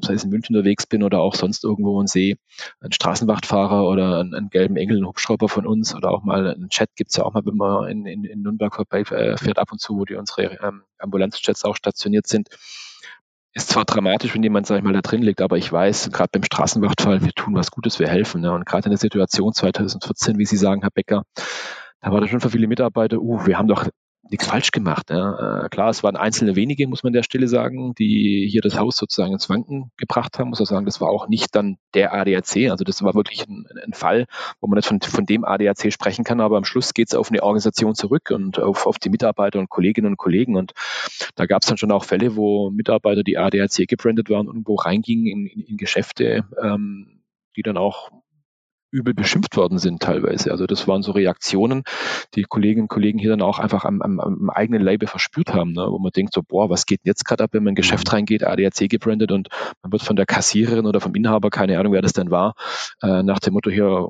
[0.02, 2.38] sei es in München unterwegs bin oder auch sonst irgendwo und sehe,
[2.80, 6.70] einen Straßenwachtfahrer oder einen, einen gelben Engel, einen Hubschrauber von uns oder auch mal einen
[6.70, 9.72] Chat gibt's ja auch mal, wenn man in, in, in Nürnberg vorbei äh, fährt ab
[9.72, 12.50] und zu, wo die unsere ähm, Ambulanzjets auch stationiert sind.
[13.54, 16.30] Ist zwar dramatisch, wenn jemand, sag ich mal, da drin liegt, aber ich weiß, gerade
[16.34, 18.42] beim Straßenwachtfall, wir tun was Gutes, wir helfen.
[18.42, 18.52] Ne?
[18.52, 21.24] Und gerade in der Situation 2014, wie Sie sagen, Herr Becker,
[22.02, 23.88] da war das schon für viele Mitarbeiter, uh, wir haben doch
[24.30, 25.10] nichts falsch gemacht.
[25.10, 25.66] Ja.
[25.66, 28.78] Äh, klar, es waren einzelne wenige, muss man an der Stelle sagen, die hier das
[28.78, 30.50] Haus sozusagen ins Wanken gebracht haben.
[30.50, 32.70] Muss man sagen, das war auch nicht dann der ADAC.
[32.70, 34.26] Also das war wirklich ein, ein Fall,
[34.60, 37.30] wo man nicht von, von dem ADAC sprechen kann, aber am Schluss geht es auf
[37.30, 40.56] eine Organisation zurück und auf, auf die Mitarbeiter und Kolleginnen und Kollegen.
[40.56, 40.74] Und
[41.36, 45.28] da gab es dann schon auch Fälle, wo Mitarbeiter, die ADAC gebrandet waren, irgendwo reingingen
[45.28, 47.22] in, in, in Geschäfte, ähm,
[47.56, 48.12] die dann auch
[48.92, 50.52] übel beschimpft worden sind teilweise.
[50.52, 51.84] Also das waren so Reaktionen,
[52.36, 55.74] die Kolleginnen und Kollegen hier dann auch einfach am, am, am eigenen Leibe verspürt haben,
[55.74, 55.88] ne?
[55.90, 58.08] wo man denkt so, boah, was geht jetzt gerade ab, wenn man in ein Geschäft
[58.08, 58.16] mhm.
[58.16, 59.50] reingeht, ADAC gebrandet und
[59.84, 62.56] man wird von der Kassiererin oder vom Inhaber, keine Ahnung, wer das denn war,
[63.02, 64.08] äh, nach dem Motto hier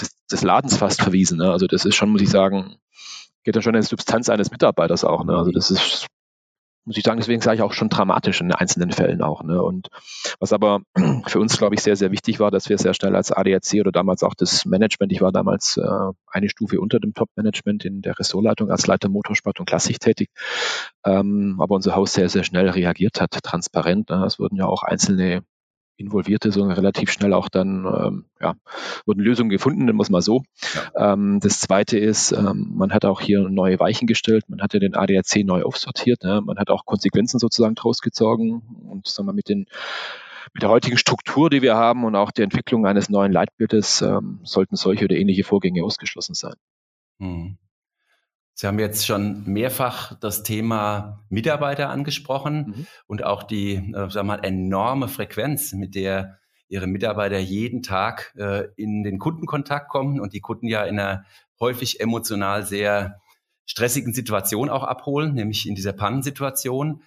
[0.00, 1.38] des, des Ladens fast verwiesen.
[1.38, 1.50] Ne?
[1.50, 2.76] Also das ist schon, muss ich sagen,
[3.44, 5.24] geht dann schon in die Substanz eines Mitarbeiters auch.
[5.24, 5.34] Ne?
[5.36, 6.06] Also das ist
[6.88, 9.44] muss ich sagen, deswegen sage ich auch schon dramatisch in einzelnen Fällen auch.
[9.44, 9.62] Ne?
[9.62, 9.88] Und
[10.40, 10.80] was aber
[11.26, 13.92] für uns, glaube ich, sehr, sehr wichtig war, dass wir sehr schnell als ADAC oder
[13.92, 18.18] damals auch das Management, ich war damals äh, eine Stufe unter dem Top-Management in der
[18.18, 20.30] Ressortleitung als Leiter Motorsport und Klassik tätig,
[21.04, 24.08] ähm, aber unser Haus sehr, sehr schnell reagiert hat, transparent.
[24.08, 24.24] Ne?
[24.24, 25.42] Es wurden ja auch einzelne
[25.98, 28.54] Involvierte, sondern relativ schnell auch dann, ähm, ja,
[29.04, 30.42] wurden Lösungen gefunden, nennen wir es mal so.
[30.94, 31.12] Ja.
[31.12, 34.80] Ähm, das zweite ist, ähm, man hat auch hier neue Weichen gestellt, man hat ja
[34.80, 36.40] den ADAC neu aufsortiert, ne?
[36.40, 39.66] man hat auch Konsequenzen sozusagen draus gezogen und sagen wir mit den
[40.54, 44.40] mit der heutigen Struktur, die wir haben und auch der Entwicklung eines neuen Leitbildes ähm,
[44.44, 46.54] sollten solche oder ähnliche Vorgänge ausgeschlossen sein.
[47.18, 47.58] Mhm.
[48.60, 52.86] Sie haben jetzt schon mehrfach das Thema Mitarbeiter angesprochen mhm.
[53.06, 58.64] und auch die, äh, sagen mal, enorme Frequenz, mit der Ihre Mitarbeiter jeden Tag äh,
[58.74, 61.24] in den Kundenkontakt kommen und die Kunden ja in einer
[61.60, 63.20] häufig emotional sehr
[63.64, 67.02] stressigen Situation auch abholen, nämlich in dieser Pannensituation.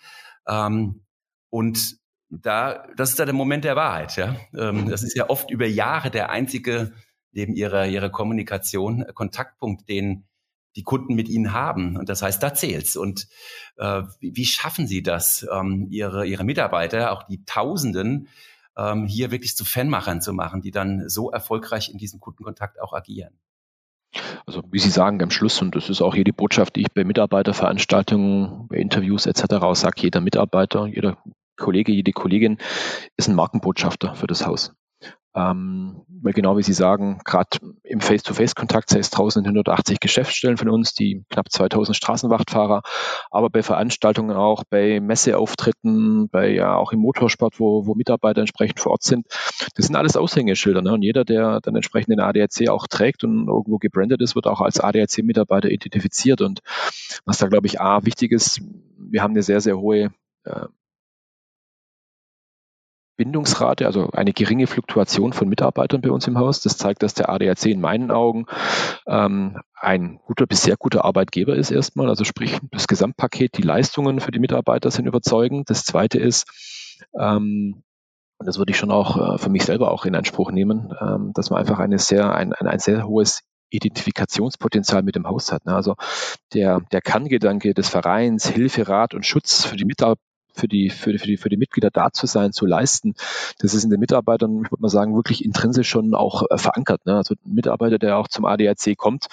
[0.48, 1.02] Ähm,
[1.50, 1.98] und
[2.30, 4.16] da, das ist ja der Moment der Wahrheit.
[4.16, 4.38] Ja?
[4.58, 6.94] Ähm, das ist ja oft über Jahre der einzige,
[7.34, 10.24] neben ihrer, ihrer Kommunikation, Kontaktpunkt, den
[10.76, 11.98] die Kunden mit ihnen haben.
[11.98, 12.96] Und das heißt, da zählt's.
[12.96, 13.28] Und
[13.78, 18.28] äh, wie, schaffen Sie das, ähm, ihre, ihre Mitarbeiter, auch die Tausenden,
[18.78, 22.94] ähm, hier wirklich zu Fanmachern zu machen, die dann so erfolgreich in diesem Kundenkontakt auch
[22.94, 23.38] agieren?
[24.46, 26.92] Also wie Sie sagen am Schluss, und das ist auch hier die Botschaft, die ich
[26.94, 29.46] bei Mitarbeiterveranstaltungen, bei Interviews etc.
[29.74, 31.18] sage, jeder Mitarbeiter, jeder
[31.58, 32.58] Kollege, jede Kollegin
[33.18, 34.74] ist ein Markenbotschafter für das Haus.
[35.34, 40.70] Ähm, genau wie Sie sagen, gerade im Face-to-Face-Kontakt, sei es draußen in 180 Geschäftsstellen von
[40.70, 42.84] uns, die knapp 2000 Straßenwachtfahrer,
[43.32, 48.80] aber bei Veranstaltungen auch, bei Messeauftritten, bei ja auch im Motorsport, wo, wo Mitarbeiter entsprechend
[48.80, 49.26] vor Ort sind.
[49.76, 50.82] Das sind alles Aushängeschilder.
[50.82, 50.94] Ne?
[50.94, 54.62] Und jeder, der dann entsprechend den ADAC auch trägt und irgendwo gebrandet ist, wird auch
[54.62, 56.42] als ADAC-Mitarbeiter identifiziert.
[56.42, 56.60] Und
[57.26, 58.62] was da, glaube ich, A, wichtig ist,
[58.98, 60.12] wir haben eine sehr, sehr hohe
[60.44, 60.66] äh,
[63.22, 66.60] Bindungsrate, also eine geringe Fluktuation von Mitarbeitern bei uns im Haus.
[66.62, 68.48] Das zeigt, dass der ADAC in meinen Augen
[69.06, 72.10] ähm, ein guter bis sehr guter Arbeitgeber ist erstmal.
[72.10, 75.70] Also sprich, das Gesamtpaket, die Leistungen für die Mitarbeiter sind überzeugend.
[75.70, 76.48] Das zweite ist,
[77.20, 77.84] ähm,
[78.40, 81.30] und das würde ich schon auch äh, für mich selber auch in Anspruch nehmen, ähm,
[81.36, 85.68] dass man einfach eine sehr, ein, ein, ein sehr hohes Identifikationspotenzial mit dem Haus hat.
[85.68, 85.76] Ne?
[85.76, 85.94] Also
[86.56, 91.18] der, der Kerngedanke des Vereins, Hilfe, Rat und Schutz für die Mitarbeiter für die, für,
[91.18, 93.16] für, die, für die Mitglieder da zu sein, zu leisten.
[93.60, 97.06] Das ist in den Mitarbeitern, ich würde mal sagen, wirklich intrinsisch schon auch äh, verankert.
[97.06, 97.16] Ne?
[97.16, 99.28] Also ein Mitarbeiter, der auch zum ADAC kommt,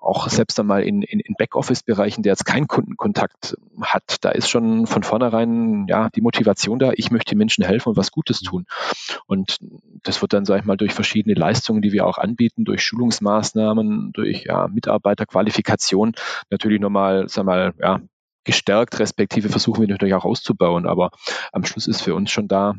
[0.00, 4.86] auch selbst einmal in, in, in Backoffice-Bereichen, der jetzt keinen Kundenkontakt hat, da ist schon
[4.86, 8.66] von vornherein ja die Motivation da, ich möchte Menschen helfen und was Gutes tun.
[9.26, 9.58] Und
[10.02, 14.12] das wird dann, sage ich mal, durch verschiedene Leistungen, die wir auch anbieten, durch Schulungsmaßnahmen,
[14.12, 16.12] durch ja, Mitarbeiterqualifikation
[16.50, 18.00] natürlich nochmal, sag mal, ja,
[18.44, 20.86] gestärkt, respektive versuchen wir natürlich auch auszubauen.
[20.86, 21.10] Aber
[21.52, 22.74] am Schluss ist für uns schon da,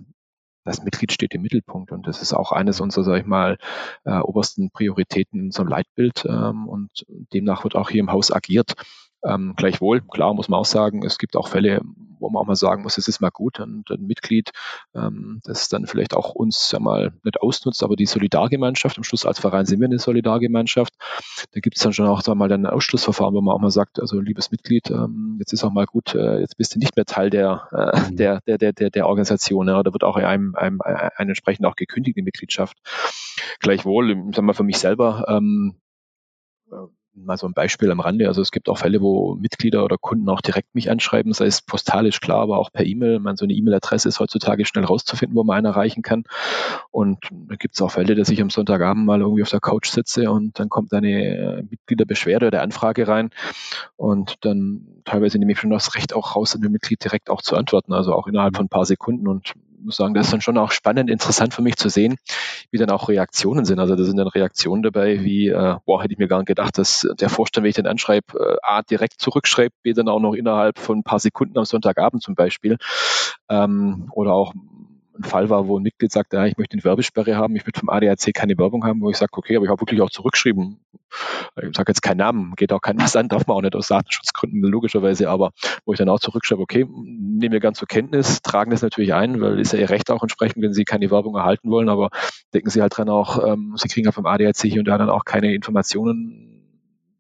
[0.64, 3.58] das Mitglied steht im Mittelpunkt und das ist auch eines unserer, sag ich mal,
[4.04, 8.74] äh, obersten Prioritäten in unserem Leitbild ähm, und demnach wird auch hier im Haus agiert.
[9.26, 11.82] Ähm, gleichwohl, klar muss man auch sagen, es gibt auch Fälle,
[12.20, 14.52] wo man auch mal sagen muss, es ist mal gut, ein, ein Mitglied,
[14.94, 19.26] ähm, das dann vielleicht auch uns ja mal nicht ausnutzt, aber die Solidargemeinschaft, am Schluss
[19.26, 20.94] als Verein sind wir eine Solidargemeinschaft,
[21.52, 24.00] da gibt es dann schon auch sag mal ein Ausschlussverfahren, wo man auch mal sagt,
[24.00, 27.06] also liebes Mitglied, ähm, jetzt ist auch mal gut, äh, jetzt bist du nicht mehr
[27.06, 28.16] Teil der, äh, mhm.
[28.16, 31.76] der, der, der, der, der Organisation, ja, da wird auch einem, einem, einem entsprechend auch
[31.76, 32.78] gekündigt, die Mitgliedschaft.
[33.60, 35.76] Gleichwohl, sagen wir für mich selber, ähm,
[37.16, 38.28] mal so ein Beispiel am Rande.
[38.28, 41.62] Also es gibt auch Fälle, wo Mitglieder oder Kunden auch direkt mich anschreiben, sei es
[41.62, 43.20] postalisch klar, aber auch per E-Mail.
[43.20, 46.24] Man so eine E-Mail-Adresse ist heutzutage schnell rauszufinden, wo man einen erreichen kann.
[46.92, 49.88] Und da gibt es auch Fälle, dass ich am Sonntagabend mal irgendwie auf der Couch
[49.88, 53.30] sitze und dann kommt eine Mitgliederbeschwerde oder Anfrage rein
[53.96, 57.56] und dann teilweise nehme ich schon das Recht auch raus, dem Mitglied direkt auch zu
[57.56, 59.54] antworten, also auch innerhalb von ein paar Sekunden und
[59.86, 62.16] muss sagen, das ist dann schon auch spannend, interessant für mich zu sehen,
[62.72, 63.80] wie dann auch Reaktionen sind.
[63.80, 66.78] Also da sind dann Reaktionen dabei, wie, äh, boah, hätte ich mir gar nicht gedacht,
[66.78, 70.34] dass der Vorstand, wenn ich den anschreibe, äh, A, direkt zurückschreibt, B, dann auch noch
[70.34, 72.78] innerhalb von ein paar Sekunden am Sonntagabend zum Beispiel.
[73.50, 74.54] Ähm, oder auch
[75.18, 77.80] ein Fall war, wo ein Mitglied sagt, ja, ich möchte eine Werbesperre haben, ich möchte
[77.80, 80.80] vom ADAC keine Werbung haben, wo ich sage, okay, aber ich habe wirklich auch zurückgeschrieben.
[81.62, 83.88] Ich sage jetzt keinen Namen, geht auch kein was an, darf man auch nicht aus
[83.88, 85.52] Datenschutzgründen logischerweise, aber
[85.86, 89.40] wo ich dann auch zurückschreibe, okay, nehmen wir ganz zur Kenntnis, tragen das natürlich ein,
[89.42, 92.10] weil ist ja ihr Recht auch entsprechend, wenn sie keine Werbung erhalten wollen, aber
[92.54, 95.10] denken Sie halt dran auch, ähm, Sie kriegen ja vom ADAC hier und da dann
[95.10, 96.55] auch keine Informationen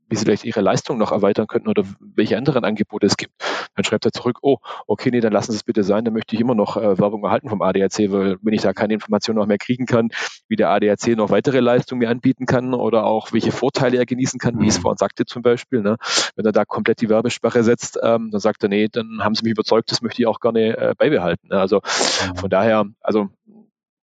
[0.09, 3.33] wie sie vielleicht ihre Leistung noch erweitern könnten oder welche anderen Angebote es gibt.
[3.75, 6.35] Dann schreibt er zurück, oh, okay, nee, dann lassen Sie es bitte sein, dann möchte
[6.35, 9.47] ich immer noch äh, Werbung erhalten vom ADAC, weil wenn ich da keine Informationen noch
[9.47, 10.09] mehr kriegen kann,
[10.47, 14.39] wie der ADAC noch weitere Leistungen mir anbieten kann oder auch welche Vorteile er genießen
[14.39, 14.83] kann, wie ich es mhm.
[14.83, 15.97] vorhin sagte zum Beispiel, ne?
[16.35, 19.43] wenn er da komplett die Werbesprache setzt, ähm, dann sagt er, nee, dann haben Sie
[19.43, 21.47] mich überzeugt, das möchte ich auch gerne äh, beibehalten.
[21.49, 21.59] Ne?
[21.59, 21.81] Also
[22.35, 23.29] von daher, also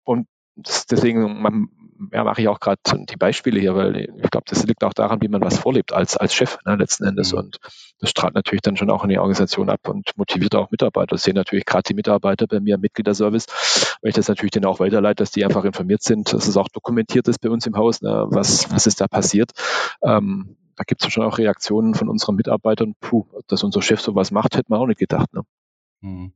[0.05, 1.69] und das, deswegen, man,
[2.12, 5.21] ja, mache ich auch gerade die Beispiele hier, weil ich glaube, das liegt auch daran,
[5.23, 7.33] wie man was vorlebt als, als Chef ne, letzten Endes.
[7.33, 7.38] Mhm.
[7.38, 7.59] Und
[8.01, 11.15] das strahlt natürlich dann schon auch in die Organisation ab und motiviert auch Mitarbeiter.
[11.15, 13.47] Das sehen natürlich gerade die Mitarbeiter bei mir im Mitgliederservice,
[14.01, 16.69] weil ich das natürlich denen auch weiterleite, dass die einfach informiert sind, dass es auch
[16.69, 19.53] dokumentiert ist bei uns im Haus, ne, was, was ist da passiert.
[20.03, 24.31] Ähm, da gibt es schon auch Reaktionen von unseren Mitarbeitern, puh, dass unser Chef sowas
[24.31, 25.33] macht, hätte man auch nicht gedacht.
[25.33, 25.43] Ne?
[26.01, 26.33] Mhm.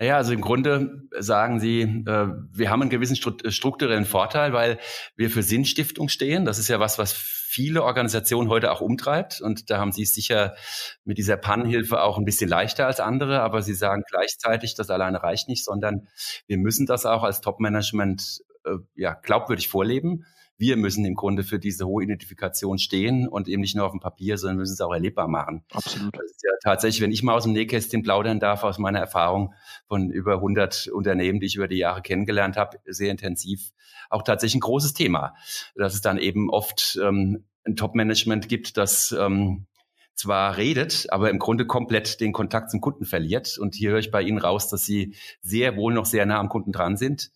[0.00, 4.78] Naja, also im Grunde sagen Sie, äh, wir haben einen gewissen strukturellen Vorteil, weil
[5.16, 6.44] wir für Sinnstiftung stehen.
[6.44, 9.40] Das ist ja was, was viele Organisationen heute auch umtreibt.
[9.40, 10.54] Und da haben Sie es sicher
[11.04, 13.40] mit dieser Pannenhilfe auch ein bisschen leichter als andere.
[13.40, 16.06] Aber Sie sagen gleichzeitig, das alleine reicht nicht, sondern
[16.46, 20.24] wir müssen das auch als Top-Management äh, ja, glaubwürdig vorleben
[20.58, 24.00] wir müssen im Grunde für diese hohe Identifikation stehen und eben nicht nur auf dem
[24.00, 25.64] Papier, sondern müssen es auch erlebbar machen.
[25.72, 26.14] Absolut.
[26.16, 29.54] Das ist ja tatsächlich, wenn ich mal aus dem Nähkästchen plaudern darf, aus meiner Erfahrung
[29.86, 33.70] von über 100 Unternehmen, die ich über die Jahre kennengelernt habe, sehr intensiv,
[34.10, 35.34] auch tatsächlich ein großes Thema,
[35.76, 39.66] dass es dann eben oft ähm, ein Top-Management gibt, das ähm,
[40.16, 43.58] zwar redet, aber im Grunde komplett den Kontakt zum Kunden verliert.
[43.58, 46.48] Und hier höre ich bei Ihnen raus, dass Sie sehr wohl noch sehr nah am
[46.48, 47.30] Kunden dran sind.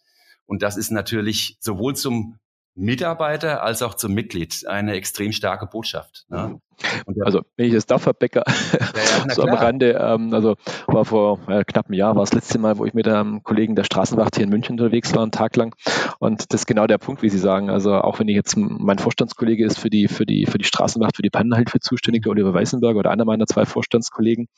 [0.47, 2.39] Und das ist natürlich sowohl zum
[2.75, 6.27] Mitarbeiter als auch zum Mitglied eine extrem starke Botschaft.
[6.29, 6.61] Ne?
[7.25, 11.65] Also, wenn ich Herr Becker, ja, ja, so am Rande, ähm, also war vor äh,
[11.65, 14.45] knapp einem Jahr, war das letzte Mal, wo ich mit einem Kollegen der Straßenwacht hier
[14.45, 15.75] in München unterwegs war, einen Tag lang.
[16.19, 17.71] Und das ist genau der Punkt, wie Sie sagen.
[17.71, 21.17] Also auch wenn ich jetzt mein Vorstandskollege ist für die, für die, für die Straßenwacht,
[21.17, 24.49] für die Pannenhilfe zuständig, der Oliver Weißenberger oder einer meiner zwei Vorstandskollegen.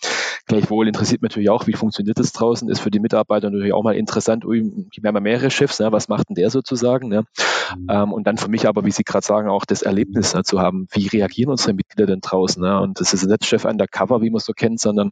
[0.47, 3.83] Gleichwohl interessiert mich natürlich auch, wie funktioniert das draußen, ist für die Mitarbeiter natürlich auch
[3.83, 7.09] mal interessant, ui, wir haben ja mehrere Chefs, ne, was macht denn der sozusagen?
[7.09, 7.25] Ne?
[7.77, 7.87] Mhm.
[7.89, 10.61] Ähm, und dann für mich aber, wie Sie gerade sagen, auch das Erlebnis ne, zu
[10.61, 12.63] haben, wie reagieren unsere Mitglieder denn draußen?
[12.63, 12.81] Ne?
[12.81, 15.11] Und das ist nicht Chef undercover, wie man es so kennt, sondern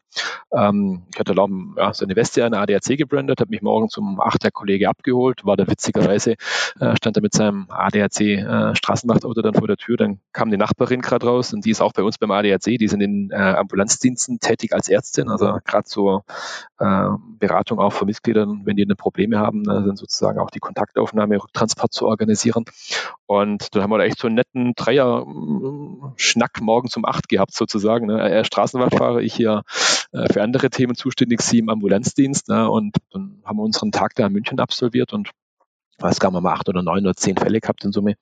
[0.52, 4.20] ähm, ich hatte glauben, ja, so eine Weste an ADAC gebrandet, habe mich morgens um
[4.20, 6.32] acht der Kollege abgeholt, war da witzigerweise,
[6.80, 10.56] äh, stand er mit seinem ADAC äh, Straßenwachtauto dann vor der Tür, dann kam die
[10.56, 13.36] Nachbarin gerade raus und die ist auch bei uns beim ADAC, die sind in äh,
[13.36, 16.22] Ambulanzdiensten tätig als Ärztin, also gerade so
[16.78, 20.60] äh, Beratung auch für Mitgliedern, wenn die eine Probleme haben, ne, dann sozusagen auch die
[20.60, 22.64] Kontaktaufnahme, Rücktransport zu organisieren.
[23.26, 28.06] Und dann haben wir da echt so einen netten Dreier-Schnack morgens um acht gehabt sozusagen.
[28.06, 28.20] Ne.
[28.20, 29.62] Er Straßenwachtfahrer, ich hier
[30.12, 32.48] äh, für andere Themen zuständig, sie im Ambulanzdienst.
[32.48, 35.30] Ne, und dann haben wir unseren Tag da in München absolviert und
[36.10, 38.14] es gab mal acht oder neun oder zehn Fälle gehabt in Summe.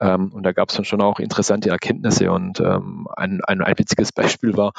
[0.00, 2.30] Ähm, und da gab es dann schon auch interessante Erkenntnisse.
[2.30, 4.72] Und ähm, ein, ein, ein witziges Beispiel war,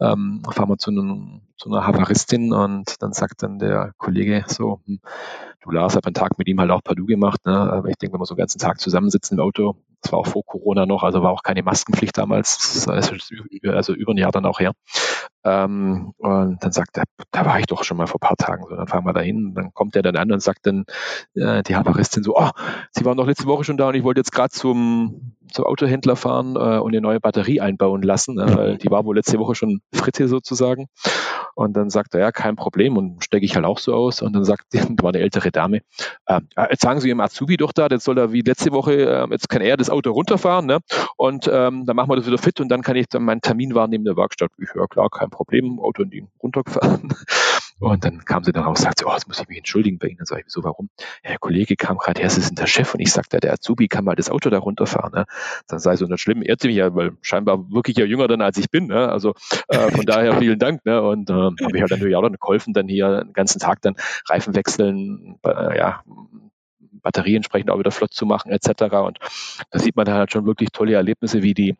[0.00, 4.80] ähm, fahren wir zu, einem, zu einer Havaristin und dann sagt dann der Kollege so,
[4.86, 5.00] hm,
[5.62, 7.44] du Lars, habe einen Tag mit ihm halt auch Padu gemacht.
[7.44, 7.82] Ne?
[7.88, 10.44] Ich denke, wenn wir so einen ganzen Tag zusammensitzen im Auto, das war auch vor
[10.44, 13.14] Corona noch, also war auch keine Maskenpflicht damals, also,
[13.94, 14.72] über ein Jahr dann auch her.
[15.44, 18.64] Ähm, und dann sagt er, da war ich doch schon mal vor paar Tagen.
[18.68, 19.54] So, dann fahren wir da hin.
[19.54, 20.84] Dann kommt er dann an und sagt dann
[21.34, 22.50] äh, die Havaristin so, oh,
[22.92, 26.16] Sie waren doch letzte Woche schon da und ich wollte jetzt gerade zum, zum Autohändler
[26.16, 29.80] fahren äh, und eine neue Batterie einbauen lassen, weil die war wohl letzte Woche schon
[29.92, 30.88] Fritte sozusagen.
[31.54, 32.96] Und dann sagt er, ja, kein Problem.
[32.96, 34.22] Und stecke ich halt auch so aus.
[34.22, 35.80] Und dann sagt, da war eine ältere Dame,
[36.26, 39.26] äh, jetzt sagen Sie Ihrem Azubi doch da, jetzt soll er wie letzte Woche, äh,
[39.30, 40.78] jetzt kann er das Auto runterfahren, ne?
[41.16, 43.74] Und ähm, dann machen wir das wieder fit und dann kann ich dann meinen Termin
[43.74, 44.50] wahrnehmen in der Werkstatt.
[44.58, 47.14] Ich, ja klar, kein Problem, Auto in die runtergefahren.
[47.80, 50.08] Und dann kam sie dann raus und sagte, oh, jetzt muss ich mich entschuldigen bei
[50.08, 50.18] Ihnen.
[50.18, 50.90] Dann sage ich, wieso, warum?
[51.24, 52.92] Ja, der Kollege kam gerade her, Sie sind der Chef.
[52.92, 55.12] Und ich sagte, der Azubi kann mal das Auto da runterfahren.
[55.14, 55.24] Ne?
[55.66, 56.42] Dann sei so nicht schlimm.
[56.42, 58.88] Er mich ja, weil scheinbar wirklich ja jünger dann als ich bin.
[58.88, 59.08] Ne?
[59.08, 59.32] Also
[59.68, 60.84] äh, von daher vielen Dank.
[60.84, 61.00] Ne?
[61.00, 63.96] Und äh, habe ich halt natürlich auch dann geholfen, dann hier den ganzen Tag dann
[64.28, 66.02] Reifen wechseln, äh, ja,
[67.00, 68.82] Batterie entsprechend auch wieder flott zu machen etc.
[68.96, 69.18] Und
[69.70, 71.76] da sieht man dann halt schon wirklich tolle Erlebnisse, wie die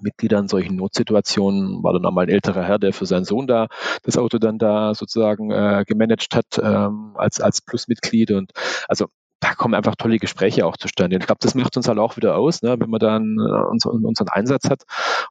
[0.00, 3.46] Mitglieder in solchen Notsituationen, war dann auch mal ein älterer Herr, der für seinen Sohn
[3.46, 3.68] da
[4.02, 8.30] das Auto dann da sozusagen äh, gemanagt hat ähm, als, als Plusmitglied.
[8.32, 8.52] Und
[8.88, 9.06] also
[9.40, 11.16] da kommen einfach tolle Gespräche auch zustande.
[11.16, 13.70] Und ich glaube, das macht uns halt auch wieder aus, ne, wenn man dann äh,
[13.70, 14.82] unseren, unseren Einsatz hat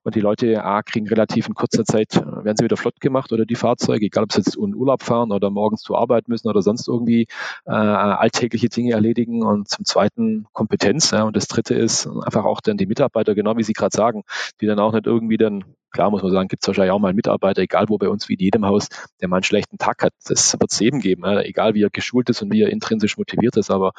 [0.03, 3.31] und die Leute A, kriegen relativ in kurzer Zeit, äh, werden sie wieder flott gemacht
[3.31, 6.47] oder die Fahrzeuge, egal ob sie jetzt in Urlaub fahren oder morgens zur Arbeit müssen
[6.47, 7.27] oder sonst irgendwie
[7.65, 11.11] äh, alltägliche Dinge erledigen und zum zweiten Kompetenz.
[11.11, 14.23] Ja, und das dritte ist einfach auch dann die Mitarbeiter, genau wie Sie gerade sagen,
[14.61, 15.63] die dann auch nicht irgendwie dann
[15.95, 18.27] Klar muss man sagen, gibt es wahrscheinlich auch mal einen Mitarbeiter, egal wo bei uns,
[18.27, 18.89] wie in jedem Haus,
[19.21, 20.11] der mal einen schlechten Tag hat.
[20.25, 23.55] Das wird es eben geben, egal wie er geschult ist und wie er intrinsisch motiviert
[23.55, 23.71] ist.
[23.71, 23.93] Aber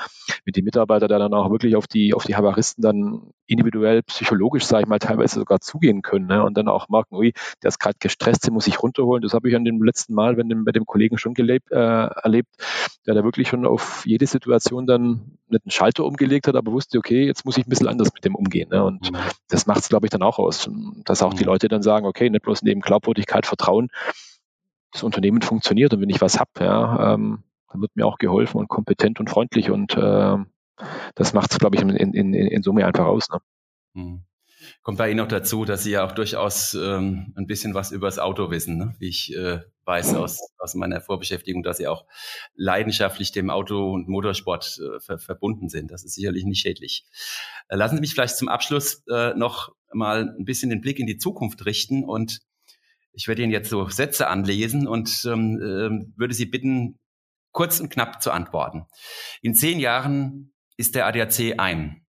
[0.45, 4.65] mit dem Mitarbeiter, der dann auch wirklich auf die, auf die Havaristen dann individuell, psychologisch,
[4.65, 6.45] sage ich mal, teilweise sogar zugehen können ne?
[6.45, 7.33] und dann auch merken, ui,
[7.63, 9.23] der ist gerade gestresst, den muss ich runterholen.
[9.23, 11.77] Das habe ich an dem letzten Mal, wenn dem, bei dem Kollegen schon gelebt, äh,
[11.77, 12.49] erlebt,
[13.07, 16.99] der da wirklich schon auf jede Situation dann nicht einen Schalter umgelegt hat, aber wusste,
[16.99, 18.69] okay, jetzt muss ich ein bisschen anders mit dem umgehen.
[18.71, 18.85] Ne?
[18.85, 19.17] Und mhm.
[19.49, 20.69] das macht es, glaube ich, dann auch aus,
[21.05, 21.51] dass auch die mhm.
[21.51, 23.89] Leute dann sagen, okay, nicht bloß neben Glaubwürdigkeit, Vertrauen,
[24.93, 28.59] das Unternehmen funktioniert und wenn ich was habe, ja, ähm, dann wird mir auch geholfen
[28.59, 30.37] und kompetent und freundlich und äh,
[31.15, 33.29] das macht es, glaube ich, in, in, in Summe einfach aus.
[33.31, 33.39] Ne?
[33.95, 34.25] Mhm.
[34.83, 38.07] Kommt bei Ihnen noch dazu, dass Sie ja auch durchaus ähm, ein bisschen was über
[38.07, 38.95] das Auto wissen, ne?
[38.99, 42.05] wie ich äh, weiß aus, aus meiner Vorbeschäftigung, dass Sie auch
[42.55, 45.91] leidenschaftlich dem Auto- und Motorsport äh, ver verbunden sind.
[45.91, 47.05] Das ist sicherlich nicht schädlich.
[47.69, 51.07] Äh, lassen Sie mich vielleicht zum Abschluss äh, noch mal ein bisschen den Blick in
[51.07, 52.41] die Zukunft richten und
[53.13, 56.99] ich werde Ihnen jetzt so Sätze anlesen und ähm, äh, würde Sie bitten,
[57.53, 58.85] kurz und knapp zu antworten.
[59.41, 62.07] In zehn Jahren ist der ADAC ein.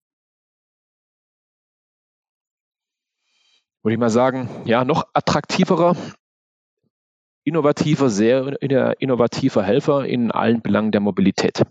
[3.83, 5.95] Würde ich mal sagen, ja, noch attraktiverer,
[7.45, 11.61] innovativer, sehr innovativer Helfer in allen Belangen der Mobilität.
[11.61, 11.65] In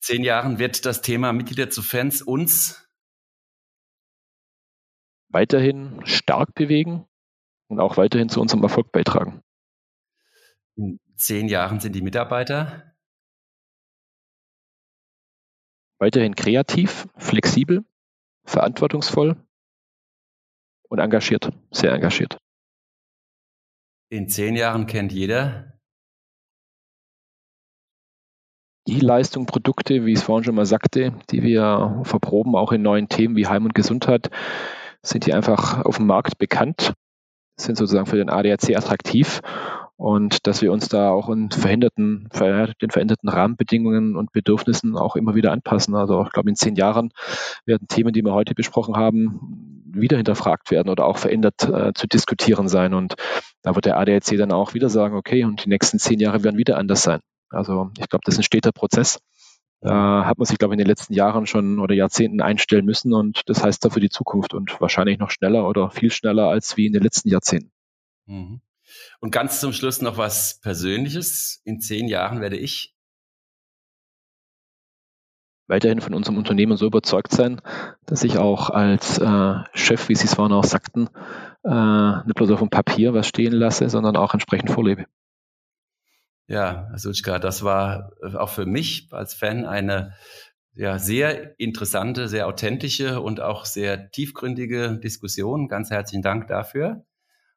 [0.00, 2.88] zehn Jahren wird das Thema Mitglieder zu Fans uns
[5.28, 7.08] weiterhin stark bewegen
[7.68, 9.42] und auch weiterhin zu unserem Erfolg beitragen.
[10.76, 12.91] In zehn Jahren sind die Mitarbeiter
[16.02, 17.84] weiterhin kreativ, flexibel,
[18.44, 19.36] verantwortungsvoll
[20.88, 22.38] und engagiert, sehr engagiert.
[24.10, 25.78] In zehn Jahren kennt jeder
[28.88, 32.82] die Leistung, Produkte, wie ich es vorhin schon mal sagte, die wir verproben, auch in
[32.82, 34.28] neuen Themen wie Heim und Gesundheit,
[35.02, 36.94] sind die einfach auf dem Markt bekannt,
[37.56, 39.40] sind sozusagen für den ADAC attraktiv
[39.96, 45.34] und dass wir uns da auch in verhinderten, den veränderten Rahmenbedingungen und Bedürfnissen auch immer
[45.34, 45.94] wieder anpassen.
[45.94, 47.10] Also ich glaube, in zehn Jahren
[47.66, 52.06] werden Themen, die wir heute besprochen haben, wieder hinterfragt werden oder auch verändert äh, zu
[52.06, 52.94] diskutieren sein.
[52.94, 53.14] Und
[53.62, 56.58] da wird der ADAC dann auch wieder sagen, okay, und die nächsten zehn Jahre werden
[56.58, 57.20] wieder anders sein.
[57.50, 59.18] Also ich glaube, das ist ein steter Prozess.
[59.80, 63.12] Da hat man sich, glaube ich, in den letzten Jahren schon oder Jahrzehnten einstellen müssen
[63.12, 66.76] und das heißt da für die Zukunft und wahrscheinlich noch schneller oder viel schneller als
[66.76, 67.72] wie in den letzten Jahrzehnten.
[68.26, 68.60] Mhm.
[69.20, 71.60] Und ganz zum Schluss noch was Persönliches.
[71.64, 72.94] In zehn Jahren werde ich
[75.68, 77.60] weiterhin von unserem Unternehmen so überzeugt sein,
[78.04, 81.08] dass ich auch als äh, Chef, wie Sie es vorhin auch sagten,
[81.64, 85.06] äh, nicht bloß auf dem Papier was stehen lasse, sondern auch entsprechend vorlebe.
[86.48, 90.14] Ja, Sulchka, das war äh, auch für mich als Fan eine
[90.74, 95.68] ja, sehr interessante, sehr authentische und auch sehr tiefgründige Diskussion.
[95.68, 97.04] Ganz herzlichen Dank dafür.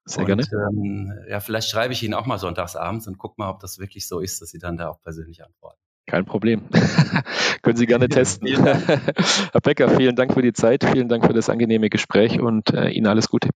[0.06, 0.44] Sehr und, gerne.
[0.70, 4.08] Ähm, ja, vielleicht schreibe ich Ihnen auch mal sonntagsabends und guck mal, ob das wirklich
[4.08, 5.80] so ist, dass Sie dann da auch persönlich antworten.
[6.08, 6.62] Kein Problem.
[7.64, 8.48] Können Sie gerne testen.
[8.64, 12.90] Herr Becker, vielen Dank für die Zeit, vielen Dank für das angenehme Gespräch und äh,
[12.90, 13.50] Ihnen alles Gute.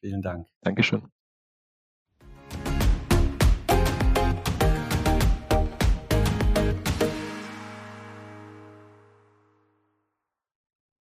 [0.00, 0.46] Vielen Dank.
[0.60, 1.08] Dankeschön.